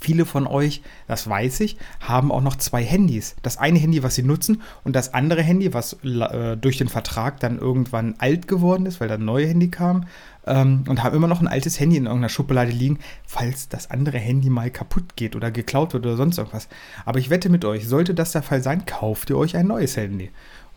Viele 0.00 0.24
von 0.24 0.46
euch, 0.46 0.82
das 1.06 1.28
weiß 1.28 1.60
ich, 1.60 1.76
haben 2.00 2.32
auch 2.32 2.40
noch 2.40 2.56
zwei 2.56 2.82
Handys. 2.82 3.36
Das 3.42 3.58
eine 3.58 3.78
Handy, 3.78 4.02
was 4.02 4.14
sie 4.14 4.22
nutzen, 4.22 4.62
und 4.82 4.96
das 4.96 5.12
andere 5.12 5.42
Handy, 5.42 5.74
was 5.74 5.92
äh, 6.04 6.56
durch 6.56 6.78
den 6.78 6.88
Vertrag 6.88 7.38
dann 7.40 7.58
irgendwann 7.58 8.14
alt 8.18 8.48
geworden 8.48 8.86
ist, 8.86 9.00
weil 9.00 9.08
da 9.08 9.14
ein 9.14 9.24
neues 9.24 9.50
Handy 9.50 9.68
kam, 9.68 10.06
ähm, 10.46 10.84
und 10.88 11.02
haben 11.02 11.14
immer 11.14 11.26
noch 11.26 11.40
ein 11.40 11.48
altes 11.48 11.78
Handy 11.78 11.96
in 11.96 12.06
irgendeiner 12.06 12.30
Schublade 12.30 12.70
liegen, 12.70 12.98
falls 13.26 13.68
das 13.68 13.90
andere 13.90 14.18
Handy 14.18 14.48
mal 14.48 14.70
kaputt 14.70 15.16
geht 15.16 15.36
oder 15.36 15.50
geklaut 15.50 15.92
wird 15.92 16.06
oder 16.06 16.16
sonst 16.16 16.38
irgendwas. 16.38 16.68
Aber 17.04 17.18
ich 17.18 17.30
wette 17.30 17.50
mit 17.50 17.64
euch, 17.64 17.86
sollte 17.86 18.14
das 18.14 18.32
der 18.32 18.42
Fall 18.42 18.62
sein, 18.62 18.86
kauft 18.86 19.30
ihr 19.30 19.36
euch 19.36 19.56
ein 19.56 19.66
neues 19.66 19.96
Handy. 19.96 20.30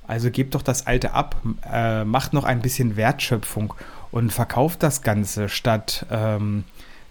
Also 0.06 0.32
gebt 0.32 0.54
doch 0.54 0.62
das 0.62 0.86
alte 0.86 1.14
ab, 1.14 1.42
äh, 1.72 2.04
macht 2.04 2.34
noch 2.34 2.44
ein 2.44 2.62
bisschen 2.62 2.98
Wertschöpfung 2.98 3.74
und 4.12 4.34
verkauft 4.34 4.84
das 4.84 5.02
Ganze, 5.02 5.48
statt 5.48 6.06
ähm, 6.12 6.66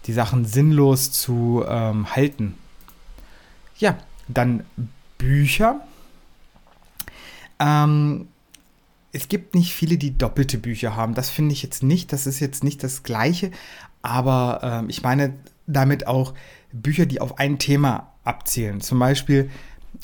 die 0.05 0.13
Sachen 0.13 0.45
sinnlos 0.45 1.11
zu 1.11 1.63
ähm, 1.67 2.15
halten. 2.15 2.55
Ja, 3.77 3.97
dann 4.27 4.65
Bücher. 5.17 5.81
Ähm, 7.59 8.27
es 9.11 9.27
gibt 9.27 9.55
nicht 9.55 9.73
viele, 9.73 9.97
die 9.97 10.17
doppelte 10.17 10.57
Bücher 10.57 10.95
haben. 10.95 11.13
Das 11.13 11.29
finde 11.29 11.53
ich 11.53 11.63
jetzt 11.63 11.83
nicht. 11.83 12.11
Das 12.11 12.27
ist 12.27 12.39
jetzt 12.39 12.63
nicht 12.63 12.83
das 12.83 13.03
Gleiche. 13.03 13.51
Aber 14.01 14.59
ähm, 14.63 14.89
ich 14.89 15.03
meine, 15.03 15.33
damit 15.67 16.07
auch 16.07 16.33
Bücher, 16.71 17.05
die 17.05 17.21
auf 17.21 17.39
ein 17.39 17.59
Thema 17.59 18.11
abzielen. 18.23 18.81
Zum 18.81 18.99
Beispiel, 18.99 19.49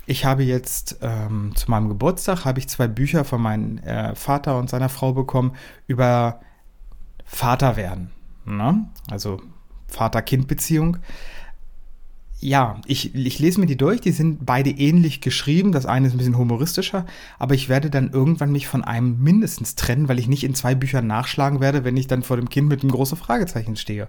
ich 0.06 0.26
habe 0.26 0.44
jetzt 0.44 1.00
ähm, 1.02 1.54
zu 1.56 1.70
meinem 1.70 1.90
Geburtstag 1.90 2.46
habe 2.46 2.60
ich 2.60 2.70
zwei 2.70 2.88
Bücher 2.88 3.26
von 3.26 3.42
meinem 3.42 3.80
äh, 3.80 4.16
Vater 4.16 4.58
und 4.58 4.70
seiner 4.70 4.90
Frau 4.90 5.14
bekommen 5.14 5.56
über 5.88 6.42
Vater 7.26 7.76
werden. 7.76 8.12
Ne? 8.46 8.88
Also 9.10 9.42
Vater-Kind-Beziehung. 9.90 10.98
Ja, 12.42 12.80
ich, 12.86 13.14
ich 13.16 13.40
lese 13.40 13.60
mir 13.60 13.66
die 13.66 13.76
durch, 13.76 14.00
die 14.00 14.14
sind 14.14 14.46
beide 14.46 14.70
ähnlich 14.70 15.20
geschrieben. 15.20 15.74
Das 15.74 15.86
eine 15.86 16.08
ist 16.08 16.14
ein 16.14 16.20
bisschen 16.20 16.38
humoristischer, 16.38 17.06
aber 17.38 17.54
ich 17.54 17.68
werde 17.68 17.90
dann 17.90 18.12
irgendwann 18.12 18.54
mich 18.54 18.68
von 18.68 18.84
einem 18.84 19.22
mindestens 19.22 19.76
trennen, 19.76 20.08
weil 20.08 20.20
ich 20.20 20.30
nicht 20.30 20.46
in 20.46 20.56
zwei 20.56 20.74
Büchern 20.74 21.06
nachschlagen 21.06 21.60
werde, 21.60 21.84
wenn 21.84 21.98
ich 21.98 22.08
dann 22.08 22.24
vor 22.24 22.38
dem 22.38 22.48
Kind 22.48 22.70
mit 22.70 22.82
einem 22.82 22.92
großen 22.92 23.18
Fragezeichen 23.18 23.76
stehe. 23.76 24.08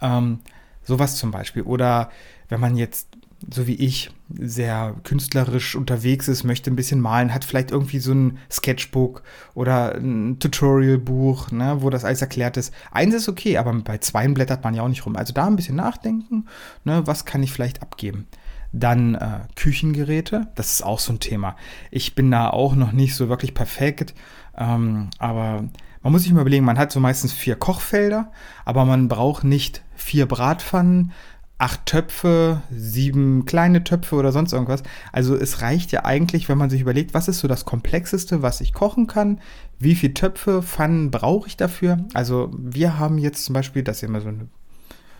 Ähm, 0.00 0.38
sowas 0.84 1.16
zum 1.16 1.32
Beispiel. 1.32 1.62
Oder 1.62 2.10
wenn 2.48 2.60
man 2.60 2.76
jetzt 2.76 3.08
so 3.48 3.66
wie 3.66 3.74
ich, 3.74 4.10
sehr 4.32 4.94
künstlerisch 5.02 5.74
unterwegs 5.74 6.28
ist, 6.28 6.44
möchte 6.44 6.70
ein 6.70 6.76
bisschen 6.76 7.00
malen, 7.00 7.32
hat 7.34 7.44
vielleicht 7.44 7.70
irgendwie 7.70 7.98
so 7.98 8.12
ein 8.12 8.38
Sketchbook 8.50 9.22
oder 9.54 9.94
ein 9.94 10.38
Tutorialbuch, 10.38 11.50
ne, 11.50 11.78
wo 11.80 11.90
das 11.90 12.04
alles 12.04 12.20
erklärt 12.20 12.56
ist. 12.56 12.72
Eins 12.90 13.14
ist 13.14 13.28
okay, 13.28 13.56
aber 13.56 13.72
bei 13.72 13.98
zweien 13.98 14.34
blättert 14.34 14.62
man 14.62 14.74
ja 14.74 14.82
auch 14.82 14.88
nicht 14.88 15.06
rum. 15.06 15.16
Also 15.16 15.32
da 15.32 15.46
ein 15.46 15.56
bisschen 15.56 15.76
nachdenken, 15.76 16.46
ne, 16.84 17.06
was 17.06 17.24
kann 17.24 17.42
ich 17.42 17.52
vielleicht 17.52 17.82
abgeben. 17.82 18.26
Dann 18.72 19.16
äh, 19.16 19.40
Küchengeräte, 19.56 20.48
das 20.54 20.74
ist 20.74 20.84
auch 20.84 21.00
so 21.00 21.12
ein 21.12 21.20
Thema. 21.20 21.56
Ich 21.90 22.14
bin 22.14 22.30
da 22.30 22.50
auch 22.50 22.76
noch 22.76 22.92
nicht 22.92 23.16
so 23.16 23.28
wirklich 23.28 23.54
perfekt, 23.54 24.14
ähm, 24.56 25.08
aber 25.18 25.64
man 26.02 26.12
muss 26.12 26.22
sich 26.22 26.32
mal 26.32 26.42
überlegen, 26.42 26.64
man 26.64 26.78
hat 26.78 26.92
so 26.92 27.00
meistens 27.00 27.32
vier 27.32 27.56
Kochfelder, 27.56 28.30
aber 28.64 28.84
man 28.84 29.08
braucht 29.08 29.44
nicht 29.44 29.82
vier 29.94 30.26
Bratpfannen, 30.26 31.12
acht 31.60 31.84
Töpfe, 31.86 32.62
sieben 32.70 33.44
kleine 33.44 33.84
Töpfe 33.84 34.16
oder 34.16 34.32
sonst 34.32 34.52
irgendwas. 34.52 34.82
Also 35.12 35.36
es 35.36 35.60
reicht 35.60 35.92
ja 35.92 36.04
eigentlich, 36.04 36.48
wenn 36.48 36.58
man 36.58 36.70
sich 36.70 36.80
überlegt, 36.80 37.12
was 37.12 37.28
ist 37.28 37.40
so 37.40 37.48
das 37.48 37.64
Komplexeste, 37.64 38.42
was 38.42 38.60
ich 38.60 38.72
kochen 38.72 39.06
kann, 39.06 39.40
wie 39.78 39.94
viele 39.94 40.14
Töpfe, 40.14 40.62
Pfannen 40.62 41.10
brauche 41.10 41.48
ich 41.48 41.56
dafür. 41.56 41.98
Also 42.14 42.50
wir 42.56 42.98
haben 42.98 43.18
jetzt 43.18 43.44
zum 43.44 43.52
Beispiel, 43.52 43.82
dass 43.82 44.02
ihr 44.02 44.08
mal 44.08 44.22
so, 44.22 44.28
eine, 44.28 44.48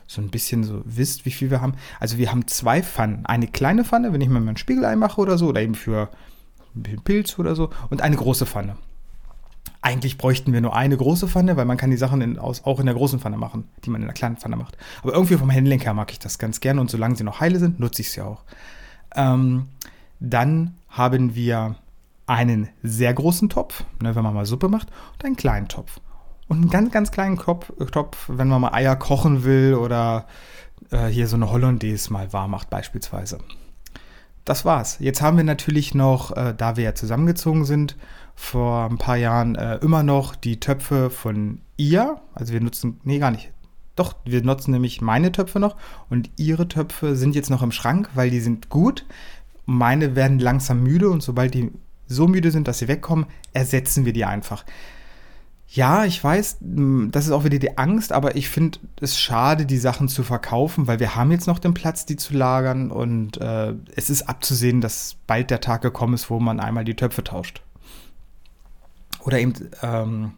so 0.07 0.23
ein 0.23 0.31
bisschen 0.31 0.65
so 0.65 0.83
wisst, 0.85 1.27
wie 1.27 1.31
viel 1.31 1.51
wir 1.51 1.61
haben. 1.61 1.75
Also 1.99 2.17
wir 2.17 2.31
haben 2.31 2.47
zwei 2.47 2.83
Pfannen. 2.83 3.27
Eine 3.27 3.47
kleine 3.47 3.85
Pfanne, 3.85 4.13
wenn 4.13 4.21
ich 4.21 4.29
mir 4.29 4.41
mal 4.41 4.51
ein 4.51 4.57
Spiegelei 4.57 4.97
mache 4.97 5.21
oder 5.21 5.37
so, 5.37 5.49
oder 5.49 5.61
eben 5.61 5.75
für 5.75 6.09
Pilz 7.05 7.39
oder 7.39 7.55
so, 7.55 7.71
und 7.91 8.01
eine 8.01 8.17
große 8.17 8.47
Pfanne. 8.47 8.77
Eigentlich 9.83 10.19
bräuchten 10.19 10.53
wir 10.53 10.61
nur 10.61 10.77
eine 10.77 10.97
große 10.97 11.27
Pfanne, 11.27 11.57
weil 11.57 11.65
man 11.65 11.79
kann 11.79 11.91
die 11.91 11.97
Sachen 11.97 12.21
in, 12.21 12.39
aus, 12.39 12.65
auch 12.65 12.81
in 12.81 12.87
der 12.87 12.95
großen 12.95 13.19
Pfanne 13.19 13.39
machen, 13.39 13.69
die 13.85 13.91
man 13.91 14.03
in 14.03 14.07
der 14.07 14.15
kleinen 14.15 14.37
Pfanne 14.37 14.57
macht. 14.57 14.77
Aber 15.03 15.15
irgendwie 15.15 15.37
vom 15.37 15.51
Handling 15.51 15.81
her 15.81 15.95
mag 15.95 16.13
ich 16.13 16.19
das 16.19 16.39
ganz 16.39 16.61
gerne 16.61 16.81
und 16.81 16.91
solange 16.91 17.17
sie 17.17 17.25
noch 17.25 17.41
heile 17.41 17.59
sind, 17.59 17.81
nutze 17.81 18.03
ich 18.03 18.11
sie 18.11 18.21
auch. 18.21 18.45
Ähm, 19.17 19.69
dann 20.21 20.75
haben 20.89 21.35
wir 21.35 21.77
einen 22.27 22.69
sehr 22.83 23.15
großen 23.15 23.49
Topf, 23.49 23.85
ne, 24.03 24.15
wenn 24.15 24.23
man 24.23 24.35
mal 24.35 24.47
Suppe 24.47 24.69
macht, 24.69 24.89
und 25.15 25.25
einen 25.25 25.37
kleinen 25.37 25.69
Topf. 25.69 26.01
Und 26.47 26.59
einen 26.59 26.71
ganz, 26.71 26.93
ganz 26.93 27.11
kleinen 27.11 27.39
Topf, 27.39 27.73
Topf 27.91 28.29
wenn 28.29 28.49
man 28.49 28.61
mal 28.61 28.75
Eier 28.75 28.97
kochen 28.97 29.45
will 29.45 29.75
oder 29.75 30.27
äh, 30.91 31.07
hier 31.07 31.27
so 31.27 31.37
eine 31.37 31.51
Hollandaise 31.51 32.13
mal 32.13 32.33
warm 32.33 32.51
macht 32.51 32.71
beispielsweise. 32.71 33.39
Das 34.45 34.65
war's. 34.65 34.97
Jetzt 35.01 35.23
haben 35.23 35.37
wir 35.37 35.45
natürlich 35.45 35.95
noch, 35.95 36.37
äh, 36.37 36.55
da 36.57 36.77
wir 36.77 36.85
ja 36.85 36.95
zusammengezogen 36.95 37.65
sind, 37.65 37.97
vor 38.35 38.89
ein 38.91 38.99
paar 38.99 39.17
Jahren 39.17 39.55
äh, 39.55 39.77
immer 39.77 40.03
noch 40.03 40.35
die 40.35 40.61
Töpfe 40.61 41.11
von 41.11 41.61
ihr. 41.77 42.21
Also 42.35 42.53
wir 42.53 42.61
nutzen, 42.61 43.01
nee, 43.05 43.19
gar 43.19 43.31
nicht. 43.31 43.51
Doch, 43.97 44.15
wir 44.25 44.43
nutzen 44.43 44.71
nämlich 44.71 45.01
meine 45.01 45.33
Töpfe 45.33 45.61
noch 45.61 45.77
und 46.09 46.31
ihre 46.37 46.69
Töpfe 46.69 47.17
sind 47.17 47.35
jetzt 47.35 47.51
noch 47.51 47.63
im 47.63 47.73
Schrank, 47.73 48.09
weil 48.15 48.31
die 48.31 48.41
sind 48.41 48.69
gut. 48.71 49.05
Meine 49.67 50.17
werden 50.17 50.39
langsam 50.39 50.83
müde 50.83 51.11
und 51.11 51.23
sobald 51.23 51.55
die 51.55 51.71
so 52.07 52.27
müde 52.27 52.51
sind, 52.51 52.67
dass 52.67 52.79
sie 52.79 52.89
wegkommen, 52.89 53.27
ersetzen 53.53 54.05
wir 54.05 54.13
die 54.13 54.25
einfach. 54.25 54.65
Ja, 55.73 56.05
ich 56.05 56.23
weiß, 56.23 56.59
das 56.61 57.27
ist 57.27 57.31
auch 57.31 57.45
wieder 57.45 57.61
die 57.61 57.79
Angst, 57.79 58.13
aber 58.13 58.35
ich 58.35 58.49
finde 58.49 58.81
es 59.01 59.17
schade, 59.17 59.67
die 59.67 59.79
Sachen 59.79 60.09
zu 60.09 60.25
verkaufen, 60.25 60.89
weil 60.89 60.99
wir 60.99 61.15
haben 61.15 61.31
jetzt 61.31 61.47
noch 61.47 61.61
den 61.61 61.75
Platz, 61.75 62.07
die 62.07 62.17
zu 62.17 62.35
lagern 62.35 62.91
und 62.91 63.41
äh, 63.41 63.75
es 63.95 64.11
ist 64.11 64.29
abzusehen, 64.29 64.81
dass 64.81 65.17
bald 65.29 65.51
der 65.51 65.61
Tag 65.61 65.83
gekommen 65.83 66.15
ist, 66.15 66.29
wo 66.29 66.41
man 66.41 66.59
einmal 66.59 66.85
die 66.85 66.97
Töpfe 66.97 67.23
tauscht. 67.23 67.63
Oder 69.25 69.39
eben 69.39 69.55
ähm, 69.83 70.33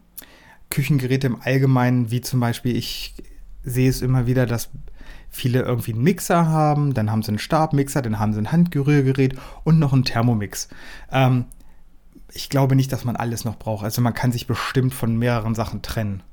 Küchengeräte 0.69 1.27
im 1.27 1.41
Allgemeinen, 1.41 2.11
wie 2.11 2.21
zum 2.21 2.39
Beispiel, 2.39 2.75
ich 2.75 3.15
sehe 3.63 3.89
es 3.89 4.01
immer 4.01 4.27
wieder, 4.27 4.45
dass 4.45 4.69
viele 5.29 5.61
irgendwie 5.61 5.93
einen 5.93 6.03
Mixer 6.03 6.47
haben, 6.47 6.93
dann 6.93 7.11
haben 7.11 7.23
sie 7.23 7.29
einen 7.29 7.39
Stabmixer, 7.39 8.01
dann 8.01 8.19
haben 8.19 8.33
sie 8.33 8.39
ein 8.39 8.51
Handgerührgerät 8.51 9.35
und 9.63 9.79
noch 9.79 9.93
einen 9.93 10.03
Thermomix. 10.03 10.67
Ähm, 11.11 11.45
ich 12.31 12.49
glaube 12.49 12.75
nicht, 12.75 12.91
dass 12.91 13.05
man 13.05 13.15
alles 13.15 13.45
noch 13.45 13.57
braucht. 13.57 13.83
Also 13.83 14.01
man 14.01 14.13
kann 14.13 14.31
sich 14.31 14.47
bestimmt 14.47 14.93
von 14.93 15.17
mehreren 15.17 15.55
Sachen 15.55 15.81
trennen. 15.81 16.23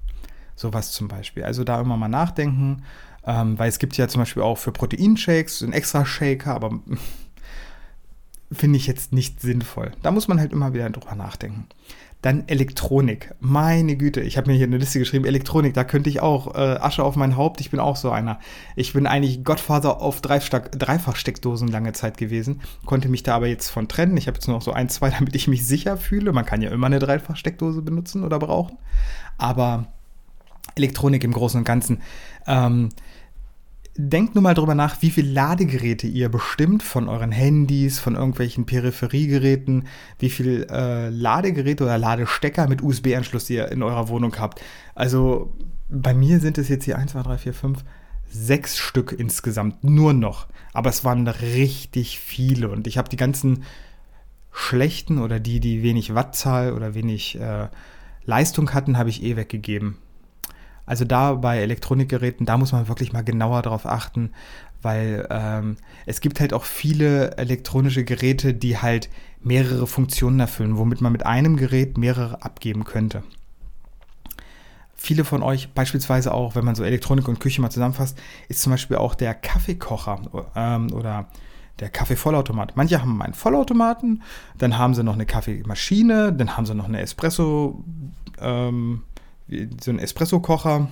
Sowas 0.57 0.93
zum 0.93 1.09
Beispiel. 1.09 1.45
Also 1.45 1.65
da 1.65 1.81
immer 1.81 1.97
mal 1.97 2.09
nachdenken, 2.09 2.83
ähm, 3.25 3.59
weil 3.59 3.69
es 3.69 3.79
gibt 3.79 3.97
ja 3.97 4.09
zum 4.09 4.23
Beispiel 4.23 4.43
auch 4.43 4.59
für 4.59 4.73
Proteinshakes 4.73 5.63
einen 5.63 5.73
extra 5.73 6.05
Shaker, 6.05 6.55
aber 6.55 6.81
finde 8.53 8.79
ich 8.79 8.87
jetzt 8.87 9.13
nicht 9.13 9.41
sinnvoll. 9.41 9.93
Da 10.03 10.11
muss 10.11 10.29
man 10.29 10.41
halt 10.41 10.53
immer 10.53 10.75
wieder 10.75 10.91
drüber 10.91 11.15
nachdenken. 11.15 11.67
Dann 12.23 12.47
Elektronik. 12.49 13.35
Meine 13.41 13.97
Güte, 13.97 14.21
ich 14.21 14.37
habe 14.37 14.51
mir 14.51 14.57
hier 14.57 14.67
eine 14.67 14.77
Liste 14.77 14.99
geschrieben. 14.99 15.25
Elektronik, 15.25 15.73
da 15.73 15.85
könnte 15.85 16.11
ich 16.11 16.21
auch 16.21 16.55
äh, 16.55 16.77
Asche 16.77 17.03
auf 17.03 17.17
mein 17.17 17.37
Haupt. 17.37 17.63
Ich 17.63 17.71
bin 17.71 17.81
auch 17.81 17.97
so 17.97 18.11
einer. 18.11 18.39
Ich 18.77 18.93
bin 18.93 19.07
eigentlich 19.07 19.43
Gottvater 19.43 20.03
auf 20.03 20.21
Dreifachsteckdosen 20.21 21.69
lange 21.69 21.95
Zeit 21.95 22.19
gewesen, 22.19 22.61
konnte 22.85 23.09
mich 23.09 23.23
da 23.23 23.37
aber 23.37 23.47
jetzt 23.47 23.71
von 23.71 23.89
trennen. 23.89 24.19
Ich 24.19 24.27
habe 24.27 24.37
jetzt 24.37 24.49
nur 24.49 24.57
noch 24.57 24.63
so 24.63 24.73
ein, 24.73 24.91
zwei, 24.91 25.09
damit 25.19 25.35
ich 25.35 25.49
mich 25.49 25.67
sicher 25.67 25.97
fühle. 25.97 26.33
Man 26.33 26.45
kann 26.45 26.61
ja 26.61 26.71
immer 26.71 26.87
eine 26.87 26.99
Dreifachsteckdose 26.99 27.81
benutzen 27.81 28.23
oder 28.23 28.39
brauchen. 28.39 28.77
Aber 29.39 29.87
Elektronik 30.75 31.25
im 31.25 31.33
Großen 31.33 31.59
und 31.59 31.65
Ganzen. 31.65 32.03
Ähm, 32.47 32.91
denkt 34.09 34.35
nur 34.35 34.43
mal 34.43 34.55
drüber 34.55 34.75
nach, 34.75 35.03
wie 35.03 35.11
viele 35.11 35.31
Ladegeräte 35.31 36.07
ihr 36.07 36.29
bestimmt 36.29 36.83
von 36.83 37.09
euren 37.09 37.33
Handys, 37.33 37.99
von 37.99 38.15
irgendwelchen 38.15 38.67
Peripheriegeräten, 38.67 39.87
wie 40.19 40.31
viele 40.31 40.67
äh, 40.69 41.09
Ladegeräte 41.11 41.85
oder 41.85 41.99
Ladestecker 41.99 42.69
mit 42.69 42.83
USB-Anschluss 42.83 43.51
ihr 43.51 43.71
in 43.71 43.83
eurer 43.83 44.09
Wohnung 44.09 44.37
habt. 44.39 44.61
Also 44.95 45.53
bei 45.89 46.15
mir 46.15 46.41
sind 46.41 46.59
es 46.59 46.69
jetzt 46.69 46.85
hier 46.85 46.99
1, 46.99 47.13
2, 47.13 47.23
3, 47.23 47.39
4, 47.39 47.55
5, 47.55 47.85
sechs 48.31 48.79
Stück 48.79 49.13
insgesamt, 49.17 49.85
nur 49.85 50.13
noch. 50.13 50.47
Aber 50.73 50.91
es 50.91 51.05
waren 51.05 51.27
richtig 51.27 52.19
viele 52.21 52.69
und 52.69 52.87
ich 52.87 52.97
habe 52.97 53.09
die 53.09 53.17
ganzen 53.17 53.65
schlechten 54.53 55.19
oder 55.19 55.41
die, 55.41 55.61
die 55.61 55.83
wenig 55.83 56.15
Wattzahl 56.15 56.73
oder 56.73 56.95
wenig 56.95 57.39
äh, 57.41 57.69
Leistung 58.25 58.73
hatten, 58.73 58.99
habe 58.99 59.11
ich 59.11 59.23
eh 59.23 59.37
weggegeben. 59.37 59.97
Also 60.91 61.05
da 61.05 61.35
bei 61.35 61.59
Elektronikgeräten, 61.59 62.47
da 62.47 62.59
muss 62.59 62.73
man 62.73 62.89
wirklich 62.89 63.13
mal 63.13 63.23
genauer 63.23 63.63
drauf 63.63 63.87
achten, 63.87 64.33
weil 64.83 65.25
ähm, 65.31 65.77
es 66.05 66.21
gibt 66.21 66.41
halt 66.41 66.53
auch 66.53 66.65
viele 66.65 67.37
elektronische 67.37 68.03
Geräte, 68.03 68.55
die 68.55 68.77
halt 68.77 69.09
mehrere 69.41 69.87
Funktionen 69.87 70.41
erfüllen, 70.41 70.79
womit 70.79 71.01
man 71.01 71.13
mit 71.13 71.25
einem 71.25 71.57
Gerät 71.57 71.97
mehrere 71.97 72.43
abgeben 72.43 72.83
könnte. 72.83 73.23
Viele 74.97 75.25
von 75.25 75.45
euch, 75.45 75.73
beispielsweise 75.75 76.35
auch, 76.35 76.57
wenn 76.57 76.65
man 76.65 76.75
so 76.75 76.83
Elektronik 76.83 77.29
und 77.29 77.39
Küche 77.39 77.63
mal 77.63 77.71
zusammenfasst, 77.71 78.19
ist 78.49 78.61
zum 78.61 78.73
Beispiel 78.73 78.97
auch 78.97 79.15
der 79.15 79.35
Kaffeekocher 79.35 80.49
ähm, 80.57 80.93
oder 80.93 81.29
der 81.79 81.91
Kaffeevollautomat. 81.91 82.77
Manche 82.77 83.01
haben 83.01 83.23
einen 83.23 83.35
Vollautomaten, 83.35 84.25
dann 84.59 84.77
haben 84.77 84.95
sie 84.95 85.05
noch 85.05 85.15
eine 85.15 85.25
Kaffeemaschine, 85.25 86.33
dann 86.33 86.57
haben 86.57 86.67
sie 86.67 86.75
noch 86.75 86.89
eine 86.89 87.01
Espresso, 87.01 87.85
ähm, 88.41 89.05
so 89.81 89.91
einen 89.91 89.99
Espresso-Kocher. 89.99 90.89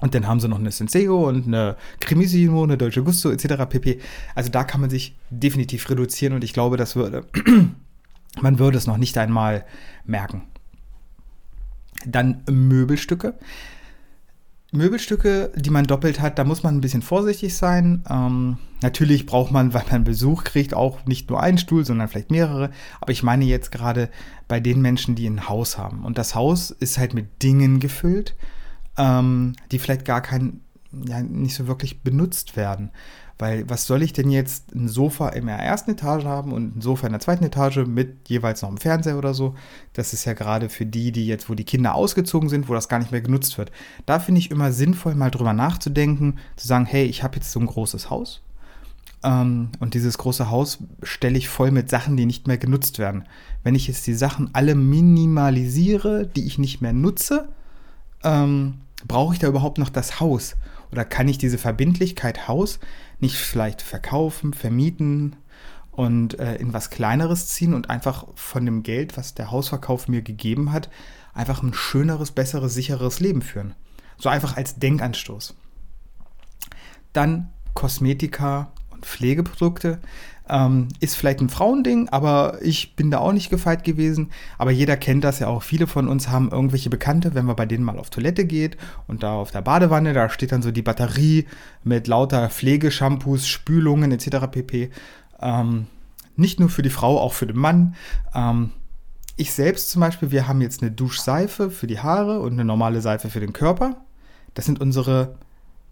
Und 0.00 0.14
dann 0.14 0.26
haben 0.26 0.40
sie 0.40 0.48
noch 0.48 0.58
eine 0.58 0.70
Senseo 0.70 1.26
und 1.26 1.46
eine 1.46 1.76
Cremissimo, 2.00 2.62
eine 2.62 2.76
Dolce 2.76 3.02
Gusto 3.02 3.30
etc. 3.30 3.64
pp. 3.68 4.00
Also 4.34 4.50
da 4.50 4.64
kann 4.64 4.82
man 4.82 4.90
sich 4.90 5.16
definitiv 5.30 5.88
reduzieren 5.88 6.34
und 6.34 6.44
ich 6.44 6.52
glaube, 6.52 6.76
das 6.76 6.96
würde, 6.96 7.26
man 8.40 8.58
würde 8.58 8.76
es 8.76 8.86
noch 8.86 8.98
nicht 8.98 9.16
einmal 9.16 9.64
merken. 10.04 10.42
Dann 12.04 12.42
Möbelstücke. 12.50 13.34
Möbelstücke, 14.76 15.52
die 15.56 15.70
man 15.70 15.86
doppelt 15.86 16.20
hat, 16.20 16.38
da 16.38 16.44
muss 16.44 16.62
man 16.62 16.76
ein 16.76 16.80
bisschen 16.80 17.02
vorsichtig 17.02 17.56
sein. 17.56 18.04
Ähm, 18.08 18.58
natürlich 18.82 19.26
braucht 19.26 19.52
man, 19.52 19.74
weil 19.74 19.84
man 19.90 20.04
Besuch 20.04 20.44
kriegt, 20.44 20.74
auch 20.74 21.04
nicht 21.06 21.28
nur 21.28 21.42
einen 21.42 21.58
Stuhl, 21.58 21.84
sondern 21.84 22.08
vielleicht 22.08 22.30
mehrere. 22.30 22.70
Aber 23.00 23.12
ich 23.12 23.22
meine 23.22 23.44
jetzt 23.44 23.72
gerade 23.72 24.08
bei 24.48 24.60
den 24.60 24.80
Menschen, 24.80 25.14
die 25.14 25.26
ein 25.26 25.48
Haus 25.48 25.78
haben. 25.78 26.04
Und 26.04 26.18
das 26.18 26.34
Haus 26.34 26.70
ist 26.70 26.98
halt 26.98 27.14
mit 27.14 27.42
Dingen 27.42 27.80
gefüllt, 27.80 28.36
ähm, 28.96 29.54
die 29.72 29.78
vielleicht 29.78 30.04
gar 30.04 30.20
kein, 30.20 30.60
ja, 30.92 31.22
nicht 31.22 31.54
so 31.54 31.66
wirklich 31.66 32.02
benutzt 32.02 32.56
werden. 32.56 32.90
Weil 33.38 33.68
was 33.68 33.86
soll 33.86 34.02
ich 34.02 34.14
denn 34.14 34.30
jetzt 34.30 34.74
ein 34.74 34.88
Sofa 34.88 35.28
in 35.28 35.46
der 35.46 35.58
ersten 35.58 35.90
Etage 35.90 36.24
haben 36.24 36.52
und 36.52 36.78
ein 36.78 36.80
Sofa 36.80 37.06
in 37.06 37.12
der 37.12 37.20
zweiten 37.20 37.44
Etage 37.44 37.84
mit 37.86 38.28
jeweils 38.28 38.62
noch 38.62 38.70
einem 38.70 38.78
Fernseher 38.78 39.18
oder 39.18 39.34
so? 39.34 39.54
Das 39.92 40.14
ist 40.14 40.24
ja 40.24 40.32
gerade 40.32 40.70
für 40.70 40.86
die, 40.86 41.12
die 41.12 41.26
jetzt, 41.26 41.50
wo 41.50 41.54
die 41.54 41.64
Kinder 41.64 41.94
ausgezogen 41.94 42.48
sind, 42.48 42.68
wo 42.68 42.74
das 42.74 42.88
gar 42.88 42.98
nicht 42.98 43.12
mehr 43.12 43.20
genutzt 43.20 43.58
wird. 43.58 43.72
Da 44.06 44.20
finde 44.20 44.38
ich 44.38 44.50
immer 44.50 44.72
sinnvoll, 44.72 45.14
mal 45.14 45.30
drüber 45.30 45.52
nachzudenken, 45.52 46.38
zu 46.56 46.66
sagen, 46.66 46.86
hey, 46.86 47.04
ich 47.04 47.22
habe 47.22 47.36
jetzt 47.36 47.52
so 47.52 47.60
ein 47.60 47.66
großes 47.66 48.08
Haus. 48.08 48.42
Ähm, 49.22 49.70
und 49.80 49.92
dieses 49.92 50.16
große 50.16 50.50
Haus 50.50 50.78
stelle 51.02 51.36
ich 51.36 51.48
voll 51.48 51.70
mit 51.72 51.90
Sachen, 51.90 52.16
die 52.16 52.26
nicht 52.26 52.46
mehr 52.46 52.58
genutzt 52.58 52.98
werden. 52.98 53.24
Wenn 53.64 53.74
ich 53.74 53.86
jetzt 53.86 54.06
die 54.06 54.14
Sachen 54.14 54.50
alle 54.54 54.74
minimalisiere, 54.74 56.26
die 56.26 56.46
ich 56.46 56.58
nicht 56.58 56.80
mehr 56.80 56.92
nutze, 56.94 57.48
ähm, 58.24 58.80
brauche 59.06 59.34
ich 59.34 59.40
da 59.40 59.48
überhaupt 59.48 59.78
noch 59.78 59.90
das 59.90 60.20
Haus? 60.20 60.56
Oder 60.92 61.04
kann 61.04 61.28
ich 61.28 61.38
diese 61.38 61.58
Verbindlichkeit 61.58 62.48
Haus 62.48 62.78
nicht 63.20 63.36
vielleicht 63.36 63.82
verkaufen, 63.82 64.52
vermieten 64.52 65.36
und 65.90 66.38
äh, 66.38 66.56
in 66.56 66.72
was 66.72 66.90
Kleineres 66.90 67.48
ziehen 67.48 67.74
und 67.74 67.88
einfach 67.88 68.26
von 68.34 68.64
dem 68.64 68.82
Geld, 68.82 69.16
was 69.16 69.34
der 69.34 69.50
Hausverkauf 69.50 70.08
mir 70.08 70.22
gegeben 70.22 70.72
hat, 70.72 70.90
einfach 71.32 71.62
ein 71.62 71.74
schöneres, 71.74 72.30
besseres, 72.30 72.74
sicheres 72.74 73.20
Leben 73.20 73.42
führen? 73.42 73.74
So 74.18 74.28
einfach 74.28 74.56
als 74.56 74.78
Denkanstoß. 74.78 75.54
Dann 77.12 77.52
Kosmetika 77.74 78.72
und 78.96 79.06
Pflegeprodukte. 79.06 79.98
Ähm, 80.48 80.88
ist 81.00 81.16
vielleicht 81.16 81.40
ein 81.40 81.48
Frauending, 81.48 82.08
aber 82.10 82.58
ich 82.62 82.94
bin 82.94 83.10
da 83.10 83.18
auch 83.18 83.32
nicht 83.32 83.50
gefeit 83.50 83.82
gewesen. 83.82 84.30
Aber 84.58 84.70
jeder 84.70 84.96
kennt 84.96 85.24
das 85.24 85.40
ja 85.40 85.48
auch. 85.48 85.62
Viele 85.64 85.88
von 85.88 86.06
uns 86.06 86.28
haben 86.28 86.50
irgendwelche 86.50 86.88
Bekannte, 86.88 87.34
wenn 87.34 87.46
man 87.46 87.56
bei 87.56 87.66
denen 87.66 87.82
mal 87.82 87.98
auf 87.98 88.10
Toilette 88.10 88.44
geht 88.44 88.76
und 89.08 89.24
da 89.24 89.34
auf 89.34 89.50
der 89.50 89.62
Badewanne, 89.62 90.12
da 90.12 90.28
steht 90.28 90.52
dann 90.52 90.62
so 90.62 90.70
die 90.70 90.82
Batterie 90.82 91.46
mit 91.82 92.06
lauter 92.06 92.48
Pflegeshampoos, 92.48 93.48
Spülungen 93.48 94.12
etc. 94.12 94.46
pp. 94.50 94.90
Ähm, 95.40 95.86
nicht 96.36 96.60
nur 96.60 96.68
für 96.68 96.82
die 96.82 96.90
Frau, 96.90 97.18
auch 97.18 97.32
für 97.32 97.46
den 97.46 97.58
Mann. 97.58 97.96
Ähm, 98.32 98.70
ich 99.36 99.52
selbst 99.52 99.90
zum 99.90 100.00
Beispiel, 100.00 100.30
wir 100.30 100.46
haben 100.46 100.60
jetzt 100.60 100.80
eine 100.80 100.92
Duschseife 100.92 101.70
für 101.70 101.88
die 101.88 101.98
Haare 101.98 102.40
und 102.40 102.52
eine 102.52 102.64
normale 102.64 103.00
Seife 103.00 103.30
für 103.30 103.40
den 103.40 103.52
Körper. 103.52 103.96
Das 104.54 104.64
sind 104.64 104.80
unsere 104.80 105.34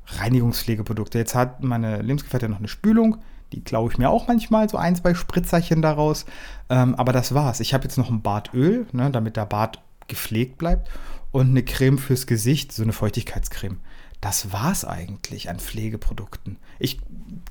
Reinigungspflegeprodukte. 0.06 1.18
Jetzt 1.18 1.34
hat 1.34 1.62
meine 1.62 2.02
Lebensgefährtin 2.02 2.50
noch 2.50 2.58
eine 2.58 2.68
Spülung. 2.68 3.18
Die 3.52 3.62
klaue 3.62 3.90
ich 3.90 3.98
mir 3.98 4.10
auch 4.10 4.26
manchmal, 4.26 4.68
so 4.68 4.76
ein, 4.76 4.96
zwei 4.96 5.14
Spritzerchen 5.14 5.82
daraus. 5.82 6.26
Ähm, 6.68 6.94
aber 6.94 7.12
das 7.12 7.34
war's. 7.34 7.60
Ich 7.60 7.74
habe 7.74 7.84
jetzt 7.84 7.98
noch 7.98 8.10
ein 8.10 8.22
Bartöl, 8.22 8.86
ne, 8.92 9.10
damit 9.10 9.36
der 9.36 9.46
Bart 9.46 9.80
gepflegt 10.08 10.58
bleibt. 10.58 10.90
Und 11.30 11.50
eine 11.50 11.64
Creme 11.64 11.98
fürs 11.98 12.26
Gesicht, 12.26 12.72
so 12.72 12.82
eine 12.82 12.92
Feuchtigkeitscreme. 12.92 13.78
Das 14.20 14.52
war's 14.52 14.86
eigentlich 14.86 15.50
an 15.50 15.58
Pflegeprodukten. 15.58 16.56
Ich, 16.78 16.98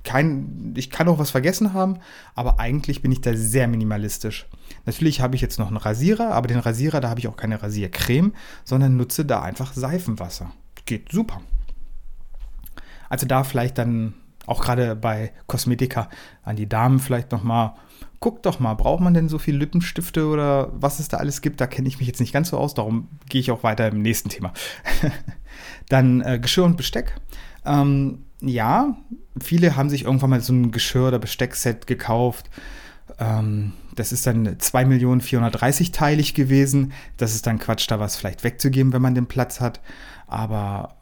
kein, 0.04 0.74
ich 0.76 0.90
kann 0.90 1.08
auch 1.08 1.20
was 1.20 1.30
vergessen 1.30 1.74
haben, 1.74 2.00
aber 2.34 2.60
eigentlich 2.60 3.04
bin 3.04 3.12
ich 3.12 3.22
da 3.22 3.36
sehr 3.36 3.68
minimalistisch. 3.68 4.48
Natürlich 4.86 5.22
habe 5.22 5.36
ich 5.36 5.42
jetzt 5.42 5.60
noch 5.60 5.68
einen 5.68 5.78
Rasierer, 5.78 6.32
aber 6.32 6.48
den 6.48 6.58
Rasierer, 6.58 7.00
da 7.00 7.10
habe 7.10 7.20
ich 7.20 7.28
auch 7.28 7.38
keine 7.38 7.62
Rasiercreme, 7.62 8.34
sondern 8.64 8.98
nutze 8.98 9.24
da 9.24 9.44
einfach 9.44 9.74
Seifenwasser. 9.74 10.52
Geht 10.86 11.12
super. 11.12 11.42
Also 13.10 13.26
da 13.26 13.44
vielleicht 13.44 13.78
dann 13.78 14.14
auch 14.46 14.62
gerade 14.62 14.96
bei 14.96 15.32
Kosmetika 15.48 16.10
an 16.44 16.56
die 16.56 16.68
Damen 16.68 17.00
vielleicht 17.00 17.32
nochmal, 17.32 17.74
guckt 18.20 18.46
doch 18.46 18.60
mal, 18.60 18.74
braucht 18.74 19.02
man 19.02 19.14
denn 19.14 19.30
so 19.30 19.40
viel 19.40 19.56
Lippenstifte 19.56 20.28
oder 20.28 20.72
was 20.74 21.00
es 21.00 21.08
da 21.08 21.18
alles 21.18 21.42
gibt? 21.42 21.62
Da 21.62 21.68
kenne 21.68 21.88
ich 21.88 22.00
mich 22.00 22.08
jetzt 22.08 22.20
nicht 22.20 22.34
ganz 22.34 22.50
so 22.50 22.58
aus, 22.58 22.74
darum 22.74 23.08
gehe 23.30 23.42
ich 23.42 23.52
auch 23.52 23.64
weiter 23.64 23.88
im 23.88 24.02
nächsten 24.02 24.30
Thema. 24.30 24.54
dann 25.90 26.22
äh, 26.22 26.40
Geschirr 26.40 26.66
und 26.66 26.78
Besteck. 26.78 27.16
Ähm, 27.66 28.26
ja, 28.42 28.98
viele 29.42 29.76
haben 29.76 29.90
sich 29.90 30.04
irgendwann 30.04 30.30
mal 30.32 30.42
so 30.42 30.54
ein 30.54 30.72
Geschirr- 30.72 31.08
oder 31.10 31.20
Besteckset 31.20 31.88
gekauft. 31.88 32.50
Ähm, 33.20 33.74
das 33.96 34.12
ist 34.12 34.26
dann 34.28 34.48
2.430-teilig 34.48 36.34
gewesen. 36.34 36.94
Das 37.18 37.36
ist 37.36 37.48
dann 37.48 37.60
Quatsch, 37.60 37.90
da 37.90 38.00
was 38.00 38.16
vielleicht 38.16 38.44
wegzugeben, 38.44 38.92
wenn 38.92 39.02
man 39.02 39.16
den 39.16 39.28
Platz 39.28 39.62
hat. 39.62 39.82
Aber 40.28 40.96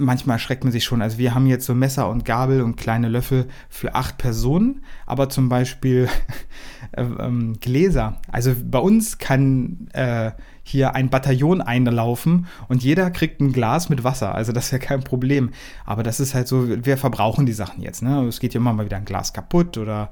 manchmal 0.00 0.36
erschreckt 0.36 0.64
man 0.64 0.72
sich 0.72 0.84
schon. 0.84 1.02
Also 1.02 1.18
wir 1.18 1.34
haben 1.34 1.46
jetzt 1.46 1.66
so 1.66 1.74
Messer 1.74 2.08
und 2.08 2.24
Gabel 2.24 2.62
und 2.62 2.76
kleine 2.76 3.08
Löffel 3.08 3.46
für 3.68 3.94
acht 3.94 4.18
Personen, 4.18 4.84
aber 5.06 5.28
zum 5.28 5.48
Beispiel 5.48 6.08
äh, 6.92 7.02
ähm, 7.02 7.58
Gläser. 7.60 8.20
Also 8.30 8.54
bei 8.64 8.78
uns 8.78 9.18
kann 9.18 9.88
äh, 9.92 10.32
hier 10.62 10.94
ein 10.94 11.10
Bataillon 11.10 11.60
einlaufen 11.60 12.46
und 12.68 12.82
jeder 12.82 13.10
kriegt 13.10 13.40
ein 13.40 13.52
Glas 13.52 13.88
mit 13.88 14.04
Wasser. 14.04 14.34
Also 14.34 14.52
das 14.52 14.66
ist 14.66 14.70
ja 14.72 14.78
kein 14.78 15.02
Problem. 15.02 15.50
Aber 15.84 16.02
das 16.02 16.20
ist 16.20 16.34
halt 16.34 16.48
so, 16.48 16.84
wir 16.84 16.96
verbrauchen 16.96 17.46
die 17.46 17.52
Sachen 17.52 17.82
jetzt. 17.82 18.02
Ne? 18.02 18.24
Es 18.26 18.40
geht 18.40 18.54
ja 18.54 18.60
immer 18.60 18.72
mal 18.72 18.84
wieder 18.84 18.96
ein 18.96 19.04
Glas 19.04 19.32
kaputt 19.32 19.78
oder 19.78 20.10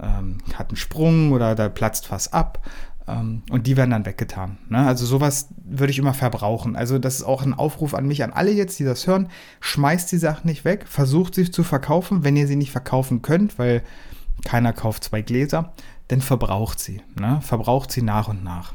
ähm, 0.00 0.38
hat 0.54 0.68
einen 0.70 0.76
Sprung 0.76 1.32
oder 1.32 1.54
da 1.54 1.68
platzt 1.68 2.10
was 2.10 2.32
ab. 2.32 2.64
Ähm, 3.08 3.42
und 3.50 3.66
die 3.66 3.76
werden 3.76 3.90
dann 3.90 4.06
weggetan. 4.06 4.58
Ne? 4.68 4.86
Also 4.86 5.06
sowas 5.06 5.48
würde 5.64 5.92
ich 5.92 5.98
immer 5.98 6.14
verbrauchen. 6.14 6.76
Also 6.76 6.98
das 6.98 7.16
ist 7.16 7.24
auch 7.24 7.42
ein 7.42 7.54
Aufruf 7.54 7.94
an 7.94 8.06
mich, 8.06 8.22
an 8.22 8.32
alle 8.32 8.50
jetzt, 8.50 8.78
die 8.78 8.84
das 8.84 9.06
hören. 9.06 9.28
Schmeißt 9.60 10.10
die 10.10 10.18
Sachen 10.18 10.48
nicht 10.48 10.64
weg, 10.64 10.86
versucht 10.88 11.34
sie 11.34 11.50
zu 11.50 11.62
verkaufen. 11.62 12.24
Wenn 12.24 12.36
ihr 12.36 12.46
sie 12.46 12.56
nicht 12.56 12.72
verkaufen 12.72 13.22
könnt, 13.22 13.58
weil 13.58 13.82
keiner 14.44 14.72
kauft 14.72 15.04
zwei 15.04 15.22
Gläser, 15.22 15.72
dann 16.08 16.20
verbraucht 16.20 16.80
sie. 16.80 17.02
Ne? 17.18 17.40
Verbraucht 17.42 17.92
sie 17.92 18.02
nach 18.02 18.28
und 18.28 18.44
nach. 18.44 18.74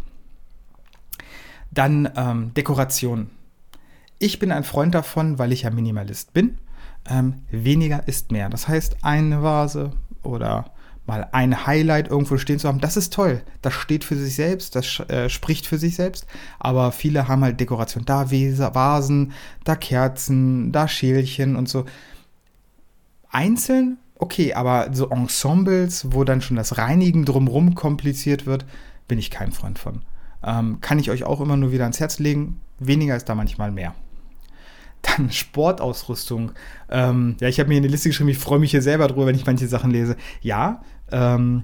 Dann 1.72 2.10
ähm, 2.16 2.54
Dekoration. 2.54 3.30
Ich 4.20 4.40
bin 4.40 4.52
ein 4.52 4.64
Freund 4.64 4.94
davon, 4.94 5.40
weil 5.40 5.52
ich 5.52 5.64
ja 5.64 5.72
Minimalist 5.72 6.34
bin. 6.34 6.58
Ähm, 7.10 7.44
weniger 7.50 8.08
ist 8.08 8.32
mehr. 8.32 8.50
Das 8.50 8.68
heißt, 8.68 8.98
eine 9.04 9.42
Vase 9.42 9.92
oder 10.22 10.72
mal 11.06 11.28
ein 11.32 11.66
Highlight 11.66 12.10
irgendwo 12.10 12.38
stehen 12.38 12.60
zu 12.60 12.68
haben, 12.68 12.80
das 12.80 12.98
ist 12.98 13.14
toll. 13.14 13.42
Das 13.62 13.74
steht 13.74 14.04
für 14.04 14.16
sich 14.16 14.36
selbst, 14.36 14.76
das 14.76 15.00
äh, 15.10 15.30
spricht 15.30 15.68
für 15.68 15.78
sich 15.78 15.96
selbst. 15.96 16.26
Aber 16.60 16.92
viele 16.92 17.28
haben 17.28 17.44
halt 17.44 17.60
Dekoration. 17.60 18.06
Da 18.06 18.30
Vasen, 18.32 19.34
da 19.64 19.76
Kerzen, 19.76 20.72
da 20.72 20.88
Schälchen 20.88 21.56
und 21.56 21.68
so. 21.68 21.86
Einzeln, 23.30 23.98
okay, 24.16 24.54
aber 24.54 24.90
so 24.94 25.10
Ensembles, 25.10 26.12
wo 26.12 26.24
dann 26.24 26.42
schon 26.42 26.58
das 26.58 26.78
Reinigen 26.78 27.26
drumrum 27.26 27.76
kompliziert 27.76 28.46
wird, 28.46 28.66
bin 29.08 29.18
ich 29.20 29.32
kein 29.32 29.52
Freund 29.52 29.80
von. 29.80 30.02
Ähm, 30.44 30.82
kann 30.82 31.00
ich 31.00 31.10
euch 31.10 31.24
auch 31.24 31.42
immer 31.42 31.58
nur 31.58 31.72
wieder 31.72 31.84
ans 31.84 32.00
Herz 32.00 32.20
legen. 32.20 32.62
Weniger 32.80 33.16
ist 33.16 33.30
da 33.30 33.36
manchmal 33.36 33.72
mehr. 33.72 33.94
Dann 35.18 35.32
Sportausrüstung. 35.32 36.52
Ähm, 36.90 37.36
ja, 37.40 37.48
ich 37.48 37.60
habe 37.60 37.70
mir 37.70 37.78
eine 37.78 37.88
Liste 37.88 38.10
geschrieben, 38.10 38.30
ich 38.30 38.38
freue 38.38 38.60
mich 38.60 38.72
hier 38.72 38.82
selber 38.82 39.08
drüber, 39.08 39.26
wenn 39.26 39.36
ich 39.36 39.46
manche 39.46 39.68
Sachen 39.68 39.92
lese. 39.92 40.16
Ja, 40.42 40.82
ähm, 41.12 41.64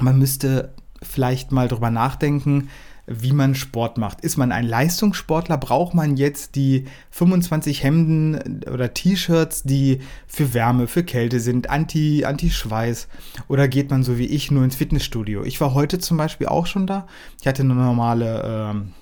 man 0.00 0.18
müsste 0.18 0.72
vielleicht 1.02 1.52
mal 1.52 1.68
drüber 1.68 1.90
nachdenken, 1.90 2.68
wie 3.06 3.32
man 3.32 3.56
Sport 3.56 3.98
macht. 3.98 4.20
Ist 4.20 4.36
man 4.36 4.52
ein 4.52 4.66
Leistungssportler? 4.66 5.58
Braucht 5.58 5.94
man 5.94 6.16
jetzt 6.16 6.54
die 6.54 6.84
25 7.10 7.82
Hemden 7.82 8.62
oder 8.70 8.94
T-Shirts, 8.94 9.64
die 9.64 10.00
für 10.28 10.54
Wärme, 10.54 10.86
für 10.86 11.02
Kälte 11.02 11.40
sind, 11.40 11.70
anti, 11.70 12.24
Anti-Schweiß? 12.24 13.08
Oder 13.48 13.66
geht 13.66 13.90
man 13.90 14.04
so 14.04 14.16
wie 14.16 14.26
ich 14.26 14.52
nur 14.52 14.62
ins 14.62 14.76
Fitnessstudio? 14.76 15.42
Ich 15.42 15.60
war 15.60 15.74
heute 15.74 15.98
zum 15.98 16.18
Beispiel 16.18 16.46
auch 16.46 16.66
schon 16.66 16.86
da. 16.86 17.08
Ich 17.40 17.48
hatte 17.48 17.62
eine 17.62 17.74
normale 17.74 18.42
ähm, 18.44 18.92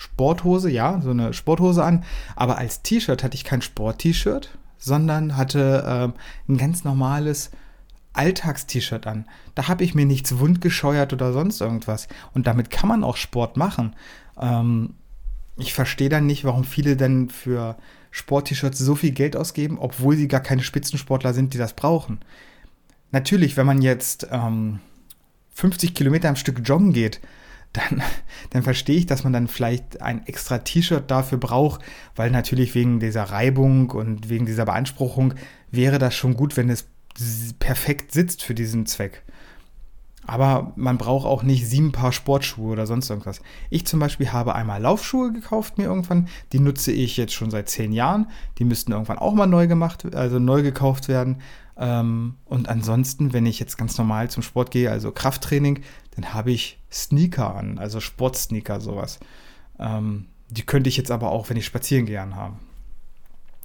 Sporthose, 0.00 0.70
ja, 0.70 0.98
so 1.02 1.10
eine 1.10 1.34
Sporthose 1.34 1.84
an, 1.84 2.04
aber 2.34 2.56
als 2.56 2.80
T-Shirt 2.80 3.22
hatte 3.22 3.34
ich 3.34 3.44
kein 3.44 3.60
Sport-T-Shirt, 3.60 4.48
sondern 4.78 5.36
hatte 5.36 5.84
ähm, 5.86 6.14
ein 6.48 6.56
ganz 6.56 6.84
normales 6.84 7.50
Alltags-T-Shirt 8.14 9.06
an. 9.06 9.26
Da 9.54 9.68
habe 9.68 9.84
ich 9.84 9.94
mir 9.94 10.06
nichts 10.06 10.38
wundgescheuert 10.38 11.12
oder 11.12 11.34
sonst 11.34 11.60
irgendwas. 11.60 12.08
Und 12.32 12.46
damit 12.46 12.70
kann 12.70 12.88
man 12.88 13.04
auch 13.04 13.18
Sport 13.18 13.58
machen. 13.58 13.94
Ähm, 14.40 14.94
ich 15.58 15.74
verstehe 15.74 16.08
dann 16.08 16.24
nicht, 16.24 16.44
warum 16.44 16.64
viele 16.64 16.96
denn 16.96 17.28
für 17.28 17.76
Sport-T-Shirts 18.10 18.78
so 18.78 18.94
viel 18.94 19.10
Geld 19.10 19.36
ausgeben, 19.36 19.76
obwohl 19.78 20.16
sie 20.16 20.28
gar 20.28 20.40
keine 20.40 20.62
Spitzensportler 20.62 21.34
sind, 21.34 21.52
die 21.52 21.58
das 21.58 21.74
brauchen. 21.74 22.20
Natürlich, 23.12 23.58
wenn 23.58 23.66
man 23.66 23.82
jetzt 23.82 24.28
ähm, 24.30 24.80
50 25.52 25.92
Kilometer 25.92 26.30
am 26.30 26.36
Stück 26.36 26.62
joggen 26.64 26.94
geht, 26.94 27.20
dann, 27.72 28.02
dann 28.50 28.62
verstehe 28.62 28.96
ich, 28.96 29.06
dass 29.06 29.24
man 29.24 29.32
dann 29.32 29.48
vielleicht 29.48 30.02
ein 30.02 30.26
extra 30.26 30.58
T-Shirt 30.58 31.10
dafür 31.10 31.38
braucht, 31.38 31.82
weil 32.16 32.30
natürlich 32.30 32.74
wegen 32.74 33.00
dieser 33.00 33.24
Reibung 33.24 33.90
und 33.90 34.28
wegen 34.28 34.46
dieser 34.46 34.66
Beanspruchung 34.66 35.34
wäre 35.70 35.98
das 35.98 36.14
schon 36.14 36.34
gut, 36.34 36.56
wenn 36.56 36.70
es 36.70 36.86
perfekt 37.58 38.12
sitzt 38.12 38.42
für 38.42 38.54
diesen 38.54 38.86
Zweck. 38.86 39.22
Aber 40.26 40.72
man 40.76 40.98
braucht 40.98 41.26
auch 41.26 41.42
nicht 41.42 41.66
sieben 41.66 41.92
Paar 41.92 42.12
Sportschuhe 42.12 42.72
oder 42.72 42.86
sonst 42.86 43.10
irgendwas. 43.10 43.40
Ich 43.68 43.86
zum 43.86 43.98
Beispiel 44.00 44.30
habe 44.30 44.54
einmal 44.54 44.80
Laufschuhe 44.80 45.32
gekauft 45.32 45.78
mir 45.78 45.84
irgendwann. 45.84 46.28
Die 46.52 46.60
nutze 46.60 46.92
ich 46.92 47.16
jetzt 47.16 47.32
schon 47.32 47.50
seit 47.50 47.68
zehn 47.68 47.90
Jahren. 47.90 48.26
Die 48.58 48.64
müssten 48.64 48.92
irgendwann 48.92 49.18
auch 49.18 49.34
mal 49.34 49.46
neu 49.46 49.66
gemacht, 49.66 50.14
also 50.14 50.38
neu 50.38 50.62
gekauft 50.62 51.08
werden. 51.08 51.38
Ähm, 51.80 52.34
und 52.44 52.68
ansonsten, 52.68 53.32
wenn 53.32 53.46
ich 53.46 53.58
jetzt 53.58 53.78
ganz 53.78 53.96
normal 53.96 54.30
zum 54.30 54.42
Sport 54.42 54.70
gehe, 54.70 54.90
also 54.90 55.10
Krafttraining, 55.10 55.80
dann 56.14 56.34
habe 56.34 56.52
ich 56.52 56.78
Sneaker 56.92 57.56
an, 57.56 57.78
also 57.78 58.00
Sportsneaker, 58.00 58.80
sowas. 58.80 59.18
Ähm, 59.78 60.26
die 60.50 60.62
könnte 60.62 60.90
ich 60.90 60.98
jetzt 60.98 61.10
aber 61.10 61.30
auch, 61.30 61.48
wenn 61.48 61.56
ich 61.56 61.64
spazieren 61.64 62.04
gehe, 62.04 62.20
haben. 62.20 62.58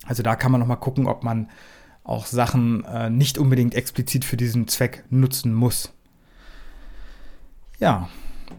Also 0.06 0.24
da 0.24 0.36
kann 0.36 0.52
man 0.52 0.62
nochmal 0.62 0.80
gucken, 0.80 1.08
ob 1.08 1.24
man 1.24 1.50
auch 2.06 2.26
Sachen 2.26 2.86
äh, 2.86 3.10
nicht 3.10 3.38
unbedingt 3.38 3.76
explizit 3.76 4.24
für 4.24 4.38
diesen 4.38 4.68
Zweck 4.70 5.04
nutzen 5.10 5.54
muss. 5.54 5.92
Ja, 7.80 8.10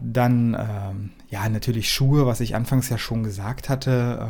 dann 0.01 0.55
ähm, 0.59 1.11
ja 1.29 1.49
natürlich 1.49 1.91
Schuhe, 1.91 2.27
was 2.27 2.41
ich 2.41 2.55
anfangs 2.55 2.89
ja 2.89 2.99
schon 2.99 3.23
gesagt 3.23 3.69
hatte. 3.69 4.29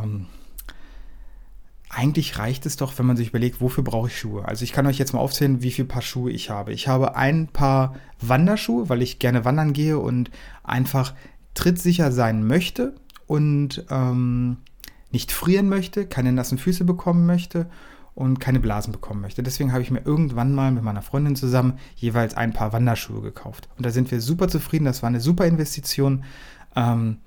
Eigentlich 1.89 2.37
reicht 2.37 2.65
es 2.65 2.75
doch, 2.75 2.97
wenn 2.97 3.05
man 3.05 3.15
sich 3.15 3.29
überlegt, 3.29 3.61
wofür 3.61 3.83
brauche 3.83 4.07
ich 4.07 4.19
Schuhe. 4.19 4.45
Also 4.45 4.63
ich 4.63 4.73
kann 4.73 4.87
euch 4.87 4.97
jetzt 4.97 5.13
mal 5.13 5.19
aufzählen, 5.19 5.61
wie 5.63 5.71
viele 5.71 5.87
Paar 5.87 6.01
Schuhe 6.01 6.31
ich 6.31 6.49
habe. 6.49 6.73
Ich 6.73 6.87
habe 6.87 7.15
ein 7.15 7.47
Paar 7.47 7.95
Wanderschuhe, 8.19 8.89
weil 8.89 9.01
ich 9.01 9.19
gerne 9.19 9.45
wandern 9.45 9.71
gehe 9.73 9.97
und 9.97 10.29
einfach 10.63 11.13
trittsicher 11.53 12.11
sein 12.11 12.45
möchte 12.45 12.95
und 13.25 13.85
ähm, 13.89 14.57
nicht 15.11 15.31
frieren 15.31 15.69
möchte, 15.69 16.05
keine 16.05 16.33
nassen 16.33 16.57
Füße 16.57 16.83
bekommen 16.83 17.25
möchte 17.25 17.69
und 18.15 18.39
keine 18.39 18.59
Blasen 18.59 18.91
bekommen 18.91 19.21
möchte. 19.21 19.43
Deswegen 19.43 19.71
habe 19.71 19.83
ich 19.83 19.91
mir 19.91 20.01
irgendwann 20.03 20.53
mal 20.53 20.71
mit 20.71 20.83
meiner 20.83 21.01
Freundin 21.01 21.35
zusammen 21.35 21.77
jeweils 21.95 22.35
ein 22.35 22.51
paar 22.51 22.73
Wanderschuhe 22.73 23.21
gekauft. 23.21 23.69
Und 23.77 23.85
da 23.85 23.91
sind 23.91 24.11
wir 24.11 24.21
super 24.21 24.47
zufrieden. 24.47 24.85
Das 24.85 25.03
war 25.03 25.07
eine 25.07 25.21
super 25.21 25.45
Investition. 25.45 26.23
Ähm, 26.75 27.17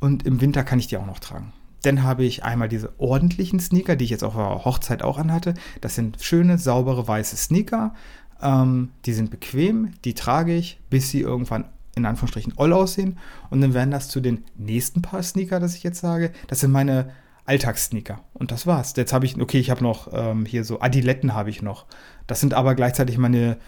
und 0.00 0.24
im 0.24 0.40
Winter 0.40 0.62
kann 0.62 0.78
ich 0.78 0.86
die 0.86 0.96
auch 0.96 1.06
noch 1.06 1.18
tragen. 1.18 1.52
Dann 1.86 2.02
habe 2.02 2.24
ich 2.24 2.42
einmal 2.42 2.68
diese 2.68 2.98
ordentlichen 2.98 3.60
Sneaker, 3.60 3.94
die 3.94 4.06
ich 4.06 4.10
jetzt 4.10 4.24
auf 4.24 4.34
der 4.34 4.64
Hochzeit 4.64 5.02
auch 5.04 5.18
anhatte. 5.18 5.54
Das 5.80 5.94
sind 5.94 6.20
schöne, 6.20 6.58
saubere, 6.58 7.06
weiße 7.06 7.36
Sneaker. 7.36 7.94
Ähm, 8.42 8.90
die 9.04 9.12
sind 9.12 9.30
bequem, 9.30 9.92
die 10.04 10.14
trage 10.14 10.52
ich, 10.52 10.80
bis 10.90 11.10
sie 11.10 11.20
irgendwann 11.20 11.66
in 11.94 12.04
Anführungsstrichen 12.04 12.54
oll 12.56 12.72
aussehen. 12.72 13.18
Und 13.50 13.60
dann 13.60 13.72
werden 13.72 13.92
das 13.92 14.08
zu 14.08 14.20
den 14.20 14.44
nächsten 14.56 15.00
paar 15.00 15.22
Sneaker, 15.22 15.60
das 15.60 15.76
ich 15.76 15.84
jetzt 15.84 16.00
sage. 16.00 16.32
Das 16.48 16.58
sind 16.58 16.72
meine 16.72 17.10
Alltagssneaker. 17.44 18.18
Und 18.34 18.50
das 18.50 18.66
war's. 18.66 18.94
Jetzt 18.96 19.12
habe 19.12 19.24
ich, 19.24 19.40
okay, 19.40 19.60
ich 19.60 19.70
habe 19.70 19.84
noch 19.84 20.08
ähm, 20.12 20.44
hier 20.44 20.64
so 20.64 20.80
Adiletten 20.80 21.34
habe 21.34 21.50
ich 21.50 21.62
noch. 21.62 21.86
Das 22.26 22.40
sind 22.40 22.52
aber 22.52 22.74
gleichzeitig 22.74 23.16
meine 23.16 23.58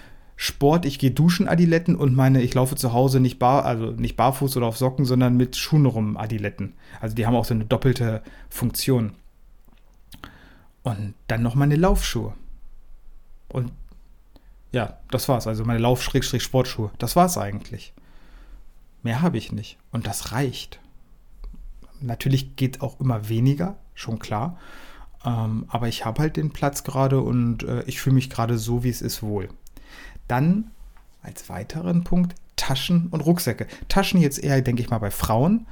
Sport, 0.40 0.86
ich 0.86 1.00
gehe 1.00 1.10
duschen 1.10 1.48
Adiletten 1.48 1.96
und 1.96 2.14
meine, 2.14 2.40
ich 2.42 2.54
laufe 2.54 2.76
zu 2.76 2.92
Hause 2.92 3.18
nicht 3.18 3.40
bar, 3.40 3.64
also 3.64 3.86
nicht 3.90 4.16
barfuß 4.16 4.56
oder 4.56 4.66
auf 4.66 4.78
Socken, 4.78 5.04
sondern 5.04 5.36
mit 5.36 5.56
Schuhen 5.56 5.84
rum 5.84 6.16
Adiletten. 6.16 6.74
Also 7.00 7.16
die 7.16 7.26
haben 7.26 7.34
auch 7.34 7.44
so 7.44 7.54
eine 7.54 7.64
doppelte 7.64 8.22
Funktion. 8.48 9.14
Und 10.84 11.14
dann 11.26 11.42
noch 11.42 11.56
meine 11.56 11.74
Laufschuhe. 11.74 12.34
Und 13.48 13.72
ja, 14.70 14.98
das 15.10 15.28
war's. 15.28 15.48
Also 15.48 15.64
meine 15.64 15.80
Lauf-Sportschuhe. 15.80 16.92
Das 16.98 17.16
war's 17.16 17.36
eigentlich. 17.36 17.92
Mehr 19.02 19.22
habe 19.22 19.38
ich 19.38 19.50
nicht. 19.50 19.76
Und 19.90 20.06
das 20.06 20.30
reicht. 20.30 20.78
Natürlich 22.00 22.54
geht 22.54 22.80
auch 22.80 23.00
immer 23.00 23.28
weniger, 23.28 23.74
schon 23.96 24.20
klar. 24.20 24.56
Ähm, 25.24 25.64
aber 25.66 25.88
ich 25.88 26.04
habe 26.04 26.22
halt 26.22 26.36
den 26.36 26.52
Platz 26.52 26.84
gerade 26.84 27.22
und 27.22 27.64
äh, 27.64 27.82
ich 27.86 28.00
fühle 28.00 28.14
mich 28.14 28.30
gerade 28.30 28.56
so, 28.56 28.84
wie 28.84 28.90
es 28.90 29.02
ist, 29.02 29.20
wohl. 29.20 29.48
Dann 30.28 30.70
als 31.22 31.48
weiteren 31.48 32.04
Punkt 32.04 32.34
Taschen 32.56 33.08
und 33.10 33.20
Rucksäcke. 33.20 33.66
Taschen 33.88 34.20
jetzt 34.20 34.42
eher, 34.42 34.60
denke 34.60 34.82
ich 34.82 34.90
mal, 34.90 34.98
bei 34.98 35.10
Frauen. 35.10 35.66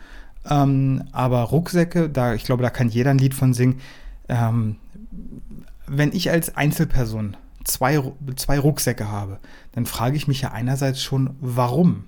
Ähm, 0.49 1.05
aber 1.13 1.43
Rucksäcke, 1.43 2.09
da, 2.09 2.35
ich 2.35 2.45
glaube, 2.45 2.63
da 2.63 2.71
kann 2.71 2.89
jeder 2.89 3.11
ein 3.11 3.19
Lied 3.19 3.35
von 3.35 3.55
singen. 3.55 3.81
Ähm, 4.29 4.77
wenn 5.87 6.13
ich 6.13 6.31
als 6.31 6.57
Einzelperson 6.57 7.37
zwei, 7.65 8.01
zwei 8.37 8.59
Rucksäcke 8.59 9.11
habe, 9.11 9.39
dann 9.73 9.87
frage 9.87 10.17
ich 10.17 10.29
mich 10.29 10.41
ja 10.41 10.53
einerseits 10.53 11.03
schon, 11.03 11.37
warum? 11.41 12.05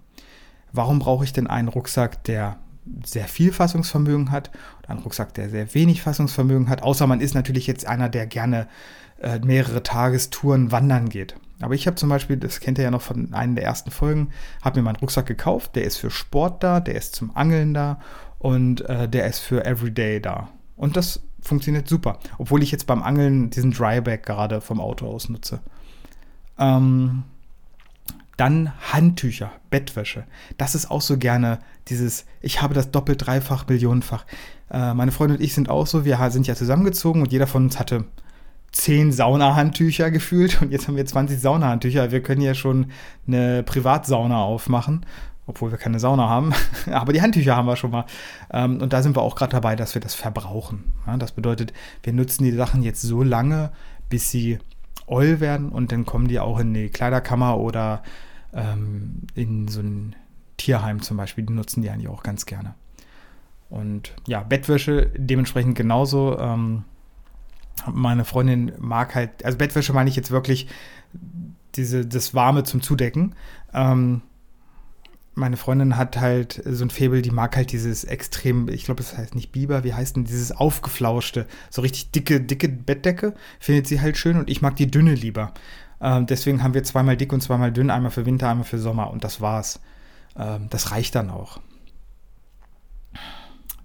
Warum 0.72 0.98
brauche 0.98 1.24
ich 1.24 1.32
denn 1.32 1.46
einen 1.46 1.68
Rucksack, 1.68 2.22
der 2.24 2.58
sehr 3.04 3.28
viel 3.28 3.52
Fassungsvermögen 3.52 4.30
hat 4.30 4.50
und 4.78 4.88
einen 4.88 5.00
Rucksack, 5.00 5.34
der 5.34 5.50
sehr 5.50 5.74
wenig 5.74 6.02
Fassungsvermögen 6.02 6.68
hat. 6.68 6.82
Außer 6.82 7.06
man 7.06 7.20
ist 7.20 7.34
natürlich 7.34 7.66
jetzt 7.66 7.86
einer, 7.86 8.08
der 8.08 8.26
gerne 8.26 8.68
äh, 9.20 9.38
mehrere 9.40 9.82
Tagestouren 9.82 10.72
wandern 10.72 11.08
geht. 11.08 11.34
Aber 11.60 11.74
ich 11.74 11.86
habe 11.86 11.96
zum 11.96 12.08
Beispiel, 12.08 12.36
das 12.36 12.60
kennt 12.60 12.78
ihr 12.78 12.84
ja 12.84 12.90
noch 12.90 13.02
von 13.02 13.34
einer 13.34 13.54
der 13.54 13.64
ersten 13.64 13.90
Folgen, 13.90 14.30
habe 14.62 14.78
mir 14.78 14.84
meinen 14.84 14.96
Rucksack 14.96 15.26
gekauft. 15.26 15.74
Der 15.76 15.84
ist 15.84 15.96
für 15.96 16.10
Sport 16.10 16.62
da, 16.62 16.80
der 16.80 16.94
ist 16.94 17.16
zum 17.16 17.36
Angeln 17.36 17.74
da 17.74 17.98
und 18.38 18.82
äh, 18.82 19.08
der 19.08 19.26
ist 19.26 19.40
für 19.40 19.64
Everyday 19.64 20.20
da. 20.20 20.48
Und 20.76 20.96
das 20.96 21.20
funktioniert 21.40 21.88
super. 21.88 22.18
Obwohl 22.38 22.62
ich 22.62 22.70
jetzt 22.70 22.86
beim 22.86 23.02
Angeln 23.02 23.50
diesen 23.50 23.72
Dryback 23.72 24.24
gerade 24.24 24.60
vom 24.60 24.80
Auto 24.80 25.06
aus 25.06 25.28
nutze. 25.28 25.60
Ähm, 26.58 27.24
dann 28.36 28.72
Handtücher, 28.92 29.50
Bettwäsche. 29.68 30.24
Das 30.58 30.76
ist 30.76 30.90
auch 30.90 31.00
so 31.00 31.18
gerne 31.18 31.58
dieses, 31.88 32.24
ich 32.40 32.62
habe 32.62 32.72
das 32.72 32.92
doppelt, 32.92 33.26
dreifach, 33.26 33.66
millionenfach. 33.66 34.24
Äh, 34.70 34.94
meine 34.94 35.10
Freundin 35.10 35.38
und 35.38 35.42
ich 35.42 35.54
sind 35.54 35.68
auch 35.68 35.88
so, 35.88 36.04
wir 36.04 36.30
sind 36.30 36.46
ja 36.46 36.54
zusammengezogen 36.54 37.22
und 37.22 37.32
jeder 37.32 37.48
von 37.48 37.64
uns 37.64 37.80
hatte 37.80 38.04
zehn 38.72 39.12
Saunahandtücher 39.12 40.10
gefühlt 40.10 40.60
und 40.62 40.72
jetzt 40.72 40.88
haben 40.88 40.96
wir 40.96 41.06
20 41.06 41.40
Saunahandtücher. 41.40 42.10
Wir 42.10 42.22
können 42.22 42.40
ja 42.40 42.54
schon 42.54 42.86
eine 43.26 43.62
Privatsauna 43.62 44.42
aufmachen, 44.42 45.06
obwohl 45.46 45.70
wir 45.70 45.78
keine 45.78 45.98
Sauna 45.98 46.28
haben. 46.28 46.52
Aber 46.90 47.12
die 47.12 47.22
Handtücher 47.22 47.56
haben 47.56 47.66
wir 47.66 47.76
schon 47.76 47.90
mal. 47.90 48.04
Ähm, 48.52 48.80
und 48.80 48.92
da 48.92 49.02
sind 49.02 49.16
wir 49.16 49.22
auch 49.22 49.36
gerade 49.36 49.52
dabei, 49.52 49.76
dass 49.76 49.94
wir 49.94 50.00
das 50.00 50.14
verbrauchen. 50.14 50.92
das 51.18 51.32
bedeutet, 51.32 51.72
wir 52.02 52.12
nutzen 52.12 52.44
die 52.44 52.52
Sachen 52.52 52.82
jetzt 52.82 53.02
so 53.02 53.22
lange, 53.22 53.70
bis 54.08 54.30
sie 54.30 54.58
oll 55.06 55.40
werden 55.40 55.70
und 55.70 55.90
dann 55.90 56.04
kommen 56.04 56.28
die 56.28 56.38
auch 56.38 56.58
in 56.58 56.74
die 56.74 56.90
Kleiderkammer 56.90 57.58
oder 57.58 58.02
ähm, 58.52 59.22
in 59.34 59.68
so 59.68 59.80
ein 59.80 60.14
Tierheim 60.58 61.00
zum 61.00 61.16
Beispiel, 61.16 61.44
die 61.44 61.54
nutzen 61.54 61.82
die 61.82 61.88
eigentlich 61.88 62.08
auch 62.08 62.22
ganz 62.22 62.44
gerne. 62.44 62.74
Und 63.70 64.14
ja, 64.26 64.42
Bettwäsche 64.42 65.10
dementsprechend 65.16 65.76
genauso. 65.76 66.38
Ähm, 66.38 66.84
meine 67.86 68.24
Freundin 68.24 68.72
mag 68.78 69.14
halt, 69.14 69.44
also 69.44 69.58
Bettwäsche 69.58 69.92
meine 69.92 70.10
ich 70.10 70.16
jetzt 70.16 70.30
wirklich 70.30 70.68
diese, 71.74 72.06
das 72.06 72.34
Warme 72.34 72.64
zum 72.64 72.82
Zudecken. 72.82 73.34
Ähm, 73.72 74.22
meine 75.34 75.56
Freundin 75.56 75.96
hat 75.96 76.18
halt 76.18 76.60
so 76.64 76.84
ein 76.84 76.90
Faible, 76.90 77.22
die 77.22 77.30
mag 77.30 77.56
halt 77.56 77.72
dieses 77.72 78.04
extrem, 78.04 78.68
ich 78.68 78.84
glaube, 78.84 79.02
es 79.02 79.16
heißt 79.16 79.34
nicht 79.34 79.52
Biber, 79.52 79.84
wie 79.84 79.94
heißt 79.94 80.16
denn 80.16 80.24
dieses 80.24 80.52
aufgeflauschte, 80.52 81.46
so 81.70 81.80
richtig 81.82 82.10
dicke, 82.10 82.40
dicke 82.40 82.68
Bettdecke, 82.68 83.34
findet 83.60 83.86
sie 83.86 84.00
halt 84.00 84.16
schön 84.16 84.36
und 84.36 84.50
ich 84.50 84.62
mag 84.62 84.76
die 84.76 84.90
dünne 84.90 85.14
lieber. 85.14 85.54
Ähm, 86.00 86.26
deswegen 86.26 86.62
haben 86.62 86.74
wir 86.74 86.84
zweimal 86.84 87.16
dick 87.16 87.32
und 87.32 87.40
zweimal 87.40 87.72
dünn, 87.72 87.90
einmal 87.90 88.10
für 88.10 88.26
Winter, 88.26 88.50
einmal 88.50 88.64
für 88.64 88.78
Sommer 88.78 89.10
und 89.10 89.24
das 89.24 89.40
war's. 89.40 89.80
Ähm, 90.36 90.66
das 90.70 90.90
reicht 90.90 91.14
dann 91.14 91.30
auch. 91.30 91.60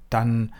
Dann 0.10 0.54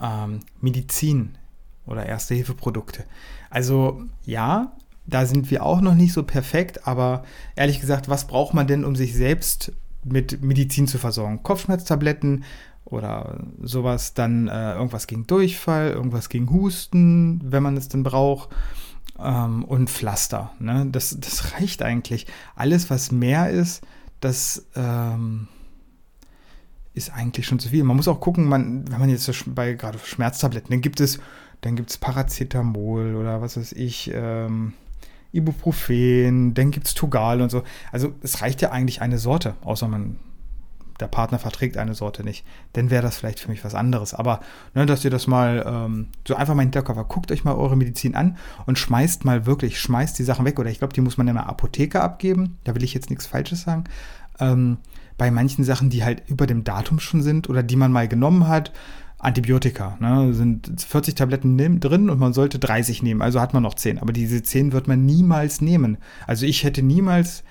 ähm, 0.00 0.40
Medizin 0.60 1.38
oder 1.86 2.06
Erste-Hilfe-Produkte. 2.06 3.04
Also 3.50 4.02
ja, 4.24 4.72
da 5.06 5.26
sind 5.26 5.50
wir 5.50 5.64
auch 5.64 5.80
noch 5.80 5.94
nicht 5.94 6.12
so 6.12 6.22
perfekt, 6.22 6.86
aber 6.86 7.24
ehrlich 7.56 7.80
gesagt, 7.80 8.08
was 8.08 8.26
braucht 8.26 8.54
man 8.54 8.66
denn, 8.66 8.84
um 8.84 8.96
sich 8.96 9.14
selbst 9.14 9.72
mit 10.04 10.42
Medizin 10.42 10.86
zu 10.86 10.98
versorgen? 10.98 11.42
Kopfschmerztabletten 11.42 12.44
oder 12.84 13.40
sowas, 13.62 14.14
dann 14.14 14.48
äh, 14.48 14.74
irgendwas 14.74 15.06
gegen 15.06 15.26
Durchfall, 15.26 15.90
irgendwas 15.90 16.28
gegen 16.28 16.50
Husten, 16.50 17.40
wenn 17.44 17.62
man 17.62 17.76
es 17.76 17.88
denn 17.88 18.02
braucht 18.02 18.50
ähm, 19.18 19.64
und 19.64 19.90
Pflaster. 19.90 20.52
Ne? 20.58 20.86
Das, 20.90 21.16
das 21.18 21.54
reicht 21.60 21.82
eigentlich. 21.82 22.26
Alles, 22.54 22.90
was 22.90 23.10
mehr 23.10 23.50
ist, 23.50 23.82
das 24.20 24.66
ähm, 24.76 25.48
ist 26.94 27.12
eigentlich 27.12 27.46
schon 27.46 27.58
zu 27.58 27.70
viel. 27.70 27.84
Man 27.84 27.96
muss 27.96 28.08
auch 28.08 28.20
gucken, 28.20 28.46
man, 28.46 28.90
wenn 28.90 29.00
man 29.00 29.08
jetzt 29.08 29.30
bei 29.54 29.72
gerade 29.72 29.98
Schmerztabletten, 29.98 30.70
dann 30.70 30.80
gibt 30.80 31.00
es, 31.00 31.18
dann 31.62 31.76
gibt 31.76 31.90
es 31.90 31.98
Paracetamol 31.98 33.16
oder 33.16 33.40
was 33.40 33.56
weiß 33.56 33.72
ich, 33.72 34.10
ähm, 34.14 34.74
Ibuprofen, 35.32 36.52
dann 36.54 36.70
gibt 36.70 36.86
es 36.86 36.94
Togal 36.94 37.40
und 37.40 37.50
so. 37.50 37.62
Also 37.90 38.12
es 38.22 38.42
reicht 38.42 38.60
ja 38.60 38.70
eigentlich 38.70 39.00
eine 39.00 39.18
Sorte, 39.18 39.54
außer 39.62 39.88
man 39.88 40.18
der 41.00 41.08
Partner 41.08 41.38
verträgt 41.38 41.76
eine 41.76 41.94
Sorte 41.94 42.22
nicht, 42.22 42.44
dann 42.74 42.90
wäre 42.90 43.02
das 43.02 43.16
vielleicht 43.16 43.40
für 43.40 43.50
mich 43.50 43.64
was 43.64 43.74
anderes. 43.74 44.14
Aber 44.14 44.40
ne, 44.74 44.86
dass 44.86 45.04
ihr 45.04 45.10
das 45.10 45.26
mal 45.26 45.64
ähm, 45.66 46.08
so 46.26 46.34
einfach 46.34 46.54
mal 46.54 46.62
Hinterkörper, 46.62 47.04
guckt 47.04 47.32
euch 47.32 47.44
mal 47.44 47.54
eure 47.54 47.76
Medizin 47.76 48.14
an 48.14 48.36
und 48.66 48.78
schmeißt 48.78 49.24
mal 49.24 49.44
wirklich, 49.44 49.80
schmeißt 49.80 50.18
die 50.18 50.22
Sachen 50.22 50.44
weg. 50.44 50.58
Oder 50.58 50.70
ich 50.70 50.78
glaube, 50.78 50.94
die 50.94 51.00
muss 51.00 51.18
man 51.18 51.28
in 51.28 51.34
der 51.34 51.48
Apotheke 51.48 52.00
abgeben. 52.00 52.58
Da 52.64 52.74
will 52.74 52.84
ich 52.84 52.94
jetzt 52.94 53.10
nichts 53.10 53.26
Falsches 53.26 53.62
sagen. 53.62 53.84
Ähm, 54.38 54.78
bei 55.18 55.30
manchen 55.30 55.64
Sachen, 55.64 55.90
die 55.90 56.04
halt 56.04 56.22
über 56.28 56.46
dem 56.46 56.64
Datum 56.64 57.00
schon 57.00 57.22
sind 57.22 57.48
oder 57.48 57.62
die 57.62 57.76
man 57.76 57.92
mal 57.92 58.08
genommen 58.08 58.46
hat, 58.48 58.72
Antibiotika. 59.22 59.96
Ne, 60.00 60.34
sind 60.34 60.82
40 60.82 61.14
Tabletten 61.14 61.80
drin 61.80 62.10
und 62.10 62.18
man 62.18 62.32
sollte 62.32 62.58
30 62.58 63.02
nehmen. 63.02 63.22
Also 63.22 63.40
hat 63.40 63.54
man 63.54 63.62
noch 63.62 63.74
10. 63.74 63.98
Aber 63.98 64.12
diese 64.12 64.42
10 64.42 64.72
wird 64.72 64.88
man 64.88 65.06
niemals 65.06 65.60
nehmen. 65.60 65.96
Also 66.26 66.44
ich 66.44 66.64
hätte 66.64 66.82
niemals 66.82 67.44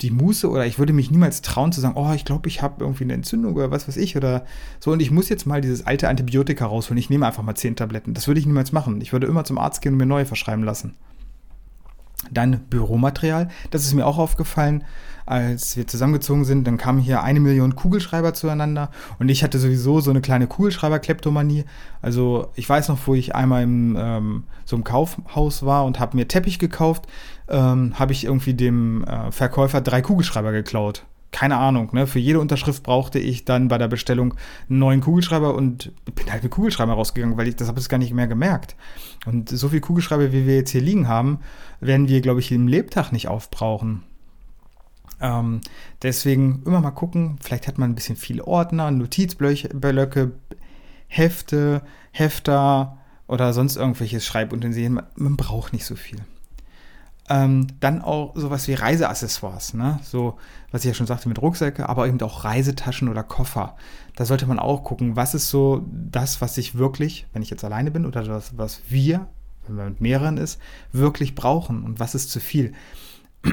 die 0.00 0.10
Muße 0.10 0.50
oder 0.50 0.66
ich 0.66 0.78
würde 0.78 0.92
mich 0.92 1.10
niemals 1.10 1.42
trauen 1.42 1.72
zu 1.72 1.80
sagen, 1.80 1.94
oh, 1.96 2.12
ich 2.14 2.24
glaube, 2.24 2.48
ich 2.48 2.62
habe 2.62 2.82
irgendwie 2.82 3.04
eine 3.04 3.12
Entzündung 3.12 3.54
oder 3.54 3.70
was 3.70 3.86
weiß 3.86 3.96
ich 3.96 4.16
oder 4.16 4.44
so 4.80 4.90
und 4.92 5.00
ich 5.00 5.10
muss 5.10 5.28
jetzt 5.28 5.46
mal 5.46 5.60
dieses 5.60 5.86
alte 5.86 6.08
Antibiotika 6.08 6.66
rausholen. 6.66 6.98
Ich 6.98 7.10
nehme 7.10 7.26
einfach 7.26 7.42
mal 7.42 7.54
zehn 7.54 7.76
Tabletten. 7.76 8.14
Das 8.14 8.26
würde 8.26 8.40
ich 8.40 8.46
niemals 8.46 8.72
machen. 8.72 9.00
Ich 9.02 9.12
würde 9.12 9.26
immer 9.26 9.44
zum 9.44 9.58
Arzt 9.58 9.82
gehen 9.82 9.92
und 9.92 9.98
mir 9.98 10.06
neue 10.06 10.26
verschreiben 10.26 10.64
lassen. 10.64 10.94
Dann 12.30 12.60
Büromaterial. 12.70 13.48
Das 13.70 13.84
ist 13.84 13.94
mir 13.94 14.06
auch 14.06 14.18
aufgefallen, 14.18 14.84
als 15.26 15.76
wir 15.76 15.86
zusammengezogen 15.86 16.44
sind. 16.44 16.66
Dann 16.66 16.76
kamen 16.76 16.98
hier 16.98 17.22
eine 17.22 17.40
Million 17.40 17.74
Kugelschreiber 17.74 18.34
zueinander 18.34 18.90
und 19.18 19.28
ich 19.28 19.42
hatte 19.42 19.58
sowieso 19.58 20.00
so 20.00 20.10
eine 20.10 20.20
kleine 20.20 20.46
Kugelschreiber-Kleptomanie. 20.46 21.64
Also 22.02 22.48
ich 22.54 22.68
weiß 22.68 22.88
noch, 22.88 22.98
wo 23.06 23.14
ich 23.14 23.34
einmal 23.34 23.62
im 23.62 23.96
ähm, 23.98 24.44
so 24.64 24.76
einem 24.76 24.84
Kaufhaus 24.84 25.64
war 25.64 25.84
und 25.84 26.00
habe 26.00 26.16
mir 26.16 26.28
Teppich 26.28 26.58
gekauft, 26.58 27.06
ähm, 27.48 27.98
habe 27.98 28.12
ich 28.12 28.24
irgendwie 28.24 28.54
dem 28.54 29.04
äh, 29.04 29.30
Verkäufer 29.30 29.80
drei 29.80 30.02
Kugelschreiber 30.02 30.52
geklaut 30.52 31.04
keine 31.34 31.56
Ahnung, 31.56 31.88
ne? 31.92 32.06
Für 32.06 32.20
jede 32.20 32.38
Unterschrift 32.38 32.84
brauchte 32.84 33.18
ich 33.18 33.44
dann 33.44 33.66
bei 33.66 33.76
der 33.76 33.88
Bestellung 33.88 34.34
einen 34.70 34.78
neuen 34.78 35.00
Kugelschreiber 35.00 35.56
und 35.56 35.90
bin 36.14 36.30
halt 36.30 36.44
mit 36.44 36.52
Kugelschreiber 36.52 36.92
rausgegangen, 36.92 37.36
weil 37.36 37.48
ich 37.48 37.56
das 37.56 37.66
habe 37.66 37.80
ich 37.80 37.88
gar 37.88 37.98
nicht 37.98 38.14
mehr 38.14 38.28
gemerkt. 38.28 38.76
Und 39.26 39.48
so 39.48 39.68
viel 39.68 39.80
Kugelschreiber, 39.80 40.30
wie 40.32 40.46
wir 40.46 40.54
jetzt 40.54 40.70
hier 40.70 40.80
liegen 40.80 41.08
haben, 41.08 41.40
werden 41.80 42.06
wir, 42.06 42.20
glaube 42.20 42.38
ich, 42.38 42.52
im 42.52 42.68
Lebtag 42.68 43.10
nicht 43.10 43.26
aufbrauchen. 43.26 44.04
Ähm, 45.20 45.60
deswegen 46.02 46.62
immer 46.66 46.80
mal 46.80 46.92
gucken, 46.92 47.36
vielleicht 47.40 47.66
hat 47.66 47.78
man 47.78 47.90
ein 47.90 47.94
bisschen 47.96 48.14
viele 48.14 48.46
Ordner, 48.46 48.92
Notizblöcke, 48.92 50.32
Hefte, 51.08 51.82
Hefter 52.12 52.98
oder 53.26 53.52
sonst 53.52 53.74
irgendwelches 53.74 54.24
Schreibutensilien. 54.24 54.94
Man, 54.94 55.06
man 55.16 55.36
braucht 55.36 55.72
nicht 55.72 55.84
so 55.84 55.96
viel. 55.96 56.20
Ähm, 57.30 57.68
dann 57.80 58.02
auch 58.02 58.34
sowas 58.36 58.68
wie 58.68 58.74
Reiseaccessoires, 58.74 59.72
ne? 59.72 59.98
So, 60.02 60.36
was 60.70 60.84
ich 60.84 60.88
ja 60.88 60.94
schon 60.94 61.06
sagte 61.06 61.28
mit 61.28 61.40
Rucksäcke, 61.40 61.88
aber 61.88 62.06
eben 62.06 62.20
auch 62.20 62.44
Reisetaschen 62.44 63.08
oder 63.08 63.22
Koffer. 63.22 63.76
Da 64.14 64.26
sollte 64.26 64.46
man 64.46 64.58
auch 64.58 64.84
gucken, 64.84 65.16
was 65.16 65.34
ist 65.34 65.48
so 65.48 65.86
das, 65.90 66.42
was 66.42 66.58
ich 66.58 66.76
wirklich, 66.76 67.26
wenn 67.32 67.40
ich 67.40 67.48
jetzt 67.48 67.64
alleine 67.64 67.90
bin 67.90 68.04
oder 68.04 68.22
das, 68.22 68.58
was 68.58 68.82
wir, 68.88 69.26
wenn 69.66 69.76
man 69.76 69.88
mit 69.90 70.00
mehreren 70.02 70.36
ist, 70.36 70.60
wirklich 70.92 71.34
brauchen 71.34 71.82
und 71.82 71.98
was 71.98 72.14
ist 72.14 72.30
zu 72.30 72.40
viel. 72.40 72.72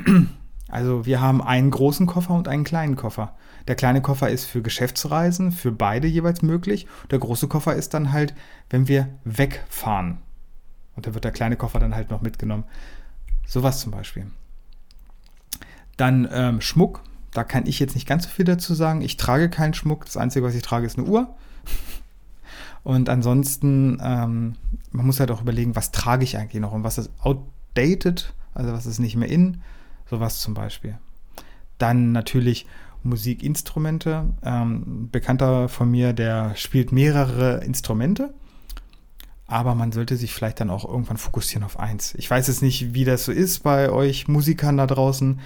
Also 0.71 1.05
wir 1.05 1.19
haben 1.19 1.41
einen 1.41 1.69
großen 1.69 2.07
Koffer 2.07 2.33
und 2.33 2.47
einen 2.47 2.63
kleinen 2.63 2.95
Koffer. 2.95 3.35
Der 3.67 3.75
kleine 3.75 4.01
Koffer 4.01 4.29
ist 4.29 4.45
für 4.45 4.61
Geschäftsreisen, 4.61 5.51
für 5.51 5.73
beide 5.73 6.07
jeweils 6.07 6.41
möglich. 6.41 6.87
Der 7.11 7.19
große 7.19 7.49
Koffer 7.49 7.75
ist 7.75 7.93
dann 7.93 8.13
halt, 8.13 8.33
wenn 8.69 8.87
wir 8.87 9.09
wegfahren. 9.25 10.19
Und 10.95 11.07
da 11.07 11.13
wird 11.13 11.25
der 11.25 11.33
kleine 11.33 11.57
Koffer 11.57 11.79
dann 11.79 11.93
halt 11.93 12.09
noch 12.09 12.21
mitgenommen. 12.21 12.63
Sowas 13.51 13.81
zum 13.81 13.91
Beispiel. 13.91 14.27
Dann 15.97 16.25
ähm, 16.31 16.61
Schmuck. 16.61 17.01
Da 17.33 17.43
kann 17.43 17.65
ich 17.65 17.79
jetzt 17.79 17.95
nicht 17.95 18.07
ganz 18.07 18.23
so 18.23 18.29
viel 18.29 18.45
dazu 18.45 18.73
sagen. 18.73 19.01
Ich 19.01 19.17
trage 19.17 19.49
keinen 19.49 19.73
Schmuck. 19.73 20.05
Das 20.05 20.15
Einzige, 20.15 20.45
was 20.45 20.55
ich 20.55 20.61
trage, 20.61 20.85
ist 20.85 20.97
eine 20.97 21.05
Uhr. 21.05 21.35
Und 22.83 23.09
ansonsten, 23.09 23.99
ähm, 24.01 24.55
man 24.91 25.05
muss 25.05 25.19
halt 25.19 25.31
auch 25.31 25.41
überlegen, 25.41 25.75
was 25.75 25.91
trage 25.91 26.23
ich 26.23 26.37
eigentlich 26.37 26.61
noch 26.61 26.71
und 26.71 26.83
was 26.83 26.97
ist 26.97 27.11
outdated, 27.19 28.33
also 28.53 28.71
was 28.71 28.85
ist 28.85 28.99
nicht 28.99 29.17
mehr 29.17 29.29
in. 29.29 29.61
Sowas 30.09 30.39
zum 30.39 30.53
Beispiel. 30.53 30.97
Dann 31.77 32.13
natürlich 32.13 32.65
Musikinstrumente. 33.03 34.33
Ähm, 34.43 35.09
Bekannter 35.11 35.67
von 35.67 35.91
mir, 35.91 36.13
der 36.13 36.55
spielt 36.55 36.93
mehrere 36.93 37.63
Instrumente 37.65 38.33
aber 39.51 39.75
man 39.75 39.91
sollte 39.91 40.15
sich 40.15 40.33
vielleicht 40.33 40.61
dann 40.61 40.69
auch 40.69 40.85
irgendwann 40.85 41.17
fokussieren 41.17 41.63
auf 41.63 41.79
eins. 41.79 42.15
Ich 42.15 42.31
weiß 42.31 42.47
jetzt 42.47 42.61
nicht, 42.61 42.93
wie 42.93 43.03
das 43.03 43.25
so 43.25 43.31
ist 43.31 43.63
bei 43.63 43.89
euch 43.89 44.27
Musikern 44.27 44.77
da 44.77 44.87
draußen. 44.87 45.41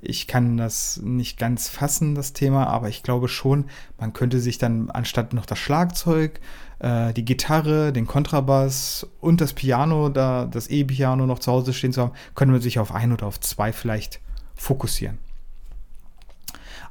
Ich 0.00 0.26
kann 0.26 0.56
das 0.56 0.98
nicht 1.02 1.38
ganz 1.38 1.68
fassen, 1.68 2.14
das 2.14 2.32
Thema, 2.32 2.68
aber 2.68 2.88
ich 2.88 3.02
glaube 3.02 3.28
schon, 3.28 3.66
man 3.98 4.14
könnte 4.14 4.40
sich 4.40 4.56
dann 4.56 4.90
anstatt 4.90 5.34
noch 5.34 5.44
das 5.44 5.58
Schlagzeug, 5.58 6.40
äh, 6.78 7.12
die 7.12 7.24
Gitarre, 7.24 7.92
den 7.92 8.06
Kontrabass 8.06 9.06
und 9.20 9.42
das 9.42 9.52
Piano, 9.52 10.08
da 10.08 10.46
das 10.46 10.68
E-Piano 10.68 11.26
noch 11.26 11.38
zu 11.38 11.52
Hause 11.52 11.74
stehen 11.74 11.92
zu 11.92 12.00
haben, 12.00 12.12
könnte 12.34 12.52
man 12.52 12.62
sich 12.62 12.78
auf 12.78 12.94
ein 12.94 13.12
oder 13.12 13.26
auf 13.26 13.40
zwei 13.40 13.74
vielleicht 13.74 14.20
fokussieren 14.54 15.18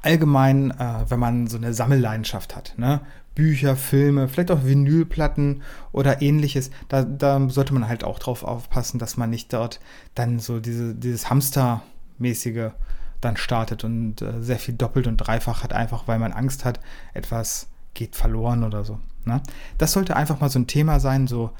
allgemein, 0.01 0.71
äh, 0.71 1.05
wenn 1.09 1.19
man 1.19 1.47
so 1.47 1.57
eine 1.57 1.73
Sammelleidenschaft 1.73 2.55
hat, 2.55 2.73
ne? 2.77 3.01
Bücher, 3.35 3.77
Filme, 3.77 4.27
vielleicht 4.27 4.51
auch 4.51 4.65
Vinylplatten 4.65 5.61
oder 5.93 6.21
ähnliches, 6.21 6.71
da, 6.89 7.03
da 7.03 7.49
sollte 7.49 7.73
man 7.73 7.87
halt 7.87 8.03
auch 8.03 8.19
drauf 8.19 8.43
aufpassen, 8.43 8.99
dass 8.99 9.15
man 9.15 9.29
nicht 9.29 9.53
dort 9.53 9.79
dann 10.13 10.39
so 10.39 10.59
diese, 10.59 10.93
dieses 10.93 11.29
Hamstermäßige 11.29 12.71
dann 13.21 13.37
startet 13.37 13.83
und 13.83 14.21
äh, 14.21 14.41
sehr 14.41 14.59
viel 14.59 14.73
doppelt 14.73 15.07
und 15.07 15.17
dreifach 15.17 15.63
hat, 15.63 15.71
einfach 15.73 16.07
weil 16.07 16.19
man 16.19 16.33
Angst 16.33 16.65
hat, 16.65 16.79
etwas 17.13 17.67
geht 17.93 18.15
verloren 18.15 18.63
oder 18.63 18.83
so. 18.83 18.99
Ne? 19.25 19.41
Das 19.77 19.93
sollte 19.93 20.15
einfach 20.15 20.39
mal 20.41 20.49
so 20.49 20.59
ein 20.59 20.67
Thema 20.67 20.99
sein, 20.99 21.27
so 21.27 21.51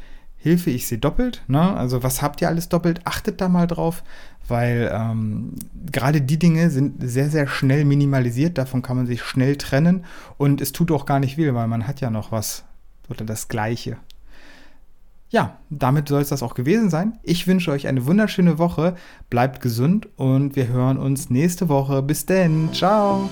Hilfe, 0.42 0.72
ich 0.72 0.88
sehe 0.88 0.98
doppelt. 0.98 1.44
Ne? 1.48 1.62
Also 1.62 2.02
was 2.02 2.22
habt 2.22 2.42
ihr 2.42 2.48
alles 2.48 2.70
doppelt? 2.70 3.02
Achtet 3.04 3.42
da 3.42 3.50
mal 3.50 3.68
drauf, 3.68 4.04
weil 4.48 4.90
ähm, 4.94 5.54
gerade 5.92 6.22
die 6.22 6.40
Dinge 6.40 6.70
sind 6.70 6.96
sehr, 7.02 7.30
sehr 7.30 7.48
schnell 7.48 7.84
minimalisiert. 7.84 8.58
Davon 8.58 8.82
kann 8.82 8.96
man 8.96 9.06
sich 9.06 9.22
schnell 9.22 9.58
trennen 9.58 10.06
und 10.38 10.62
es 10.62 10.72
tut 10.72 10.92
auch 10.92 11.06
gar 11.06 11.20
nicht 11.20 11.38
weh, 11.38 11.54
weil 11.54 11.68
man 11.68 11.88
hat 11.88 12.00
ja 12.00 12.10
noch 12.10 12.32
was 12.32 12.64
oder 13.10 13.26
das 13.26 13.50
Gleiche. 13.50 13.98
Ja, 15.30 15.58
damit 15.70 16.08
soll 16.08 16.22
es 16.22 16.30
das 16.30 16.42
auch 16.42 16.56
gewesen 16.56 16.90
sein. 16.90 17.20
Ich 17.22 17.46
wünsche 17.46 17.72
euch 17.72 17.88
eine 17.88 18.06
wunderschöne 18.06 18.58
Woche. 18.58 18.96
Bleibt 19.30 19.62
gesund 19.62 20.08
und 20.16 20.56
wir 20.56 20.70
hören 20.70 20.98
uns 20.98 21.30
nächste 21.30 21.70
Woche. 21.70 22.02
Bis 22.02 22.26
denn. 22.26 22.74
Ciao. 22.74 23.30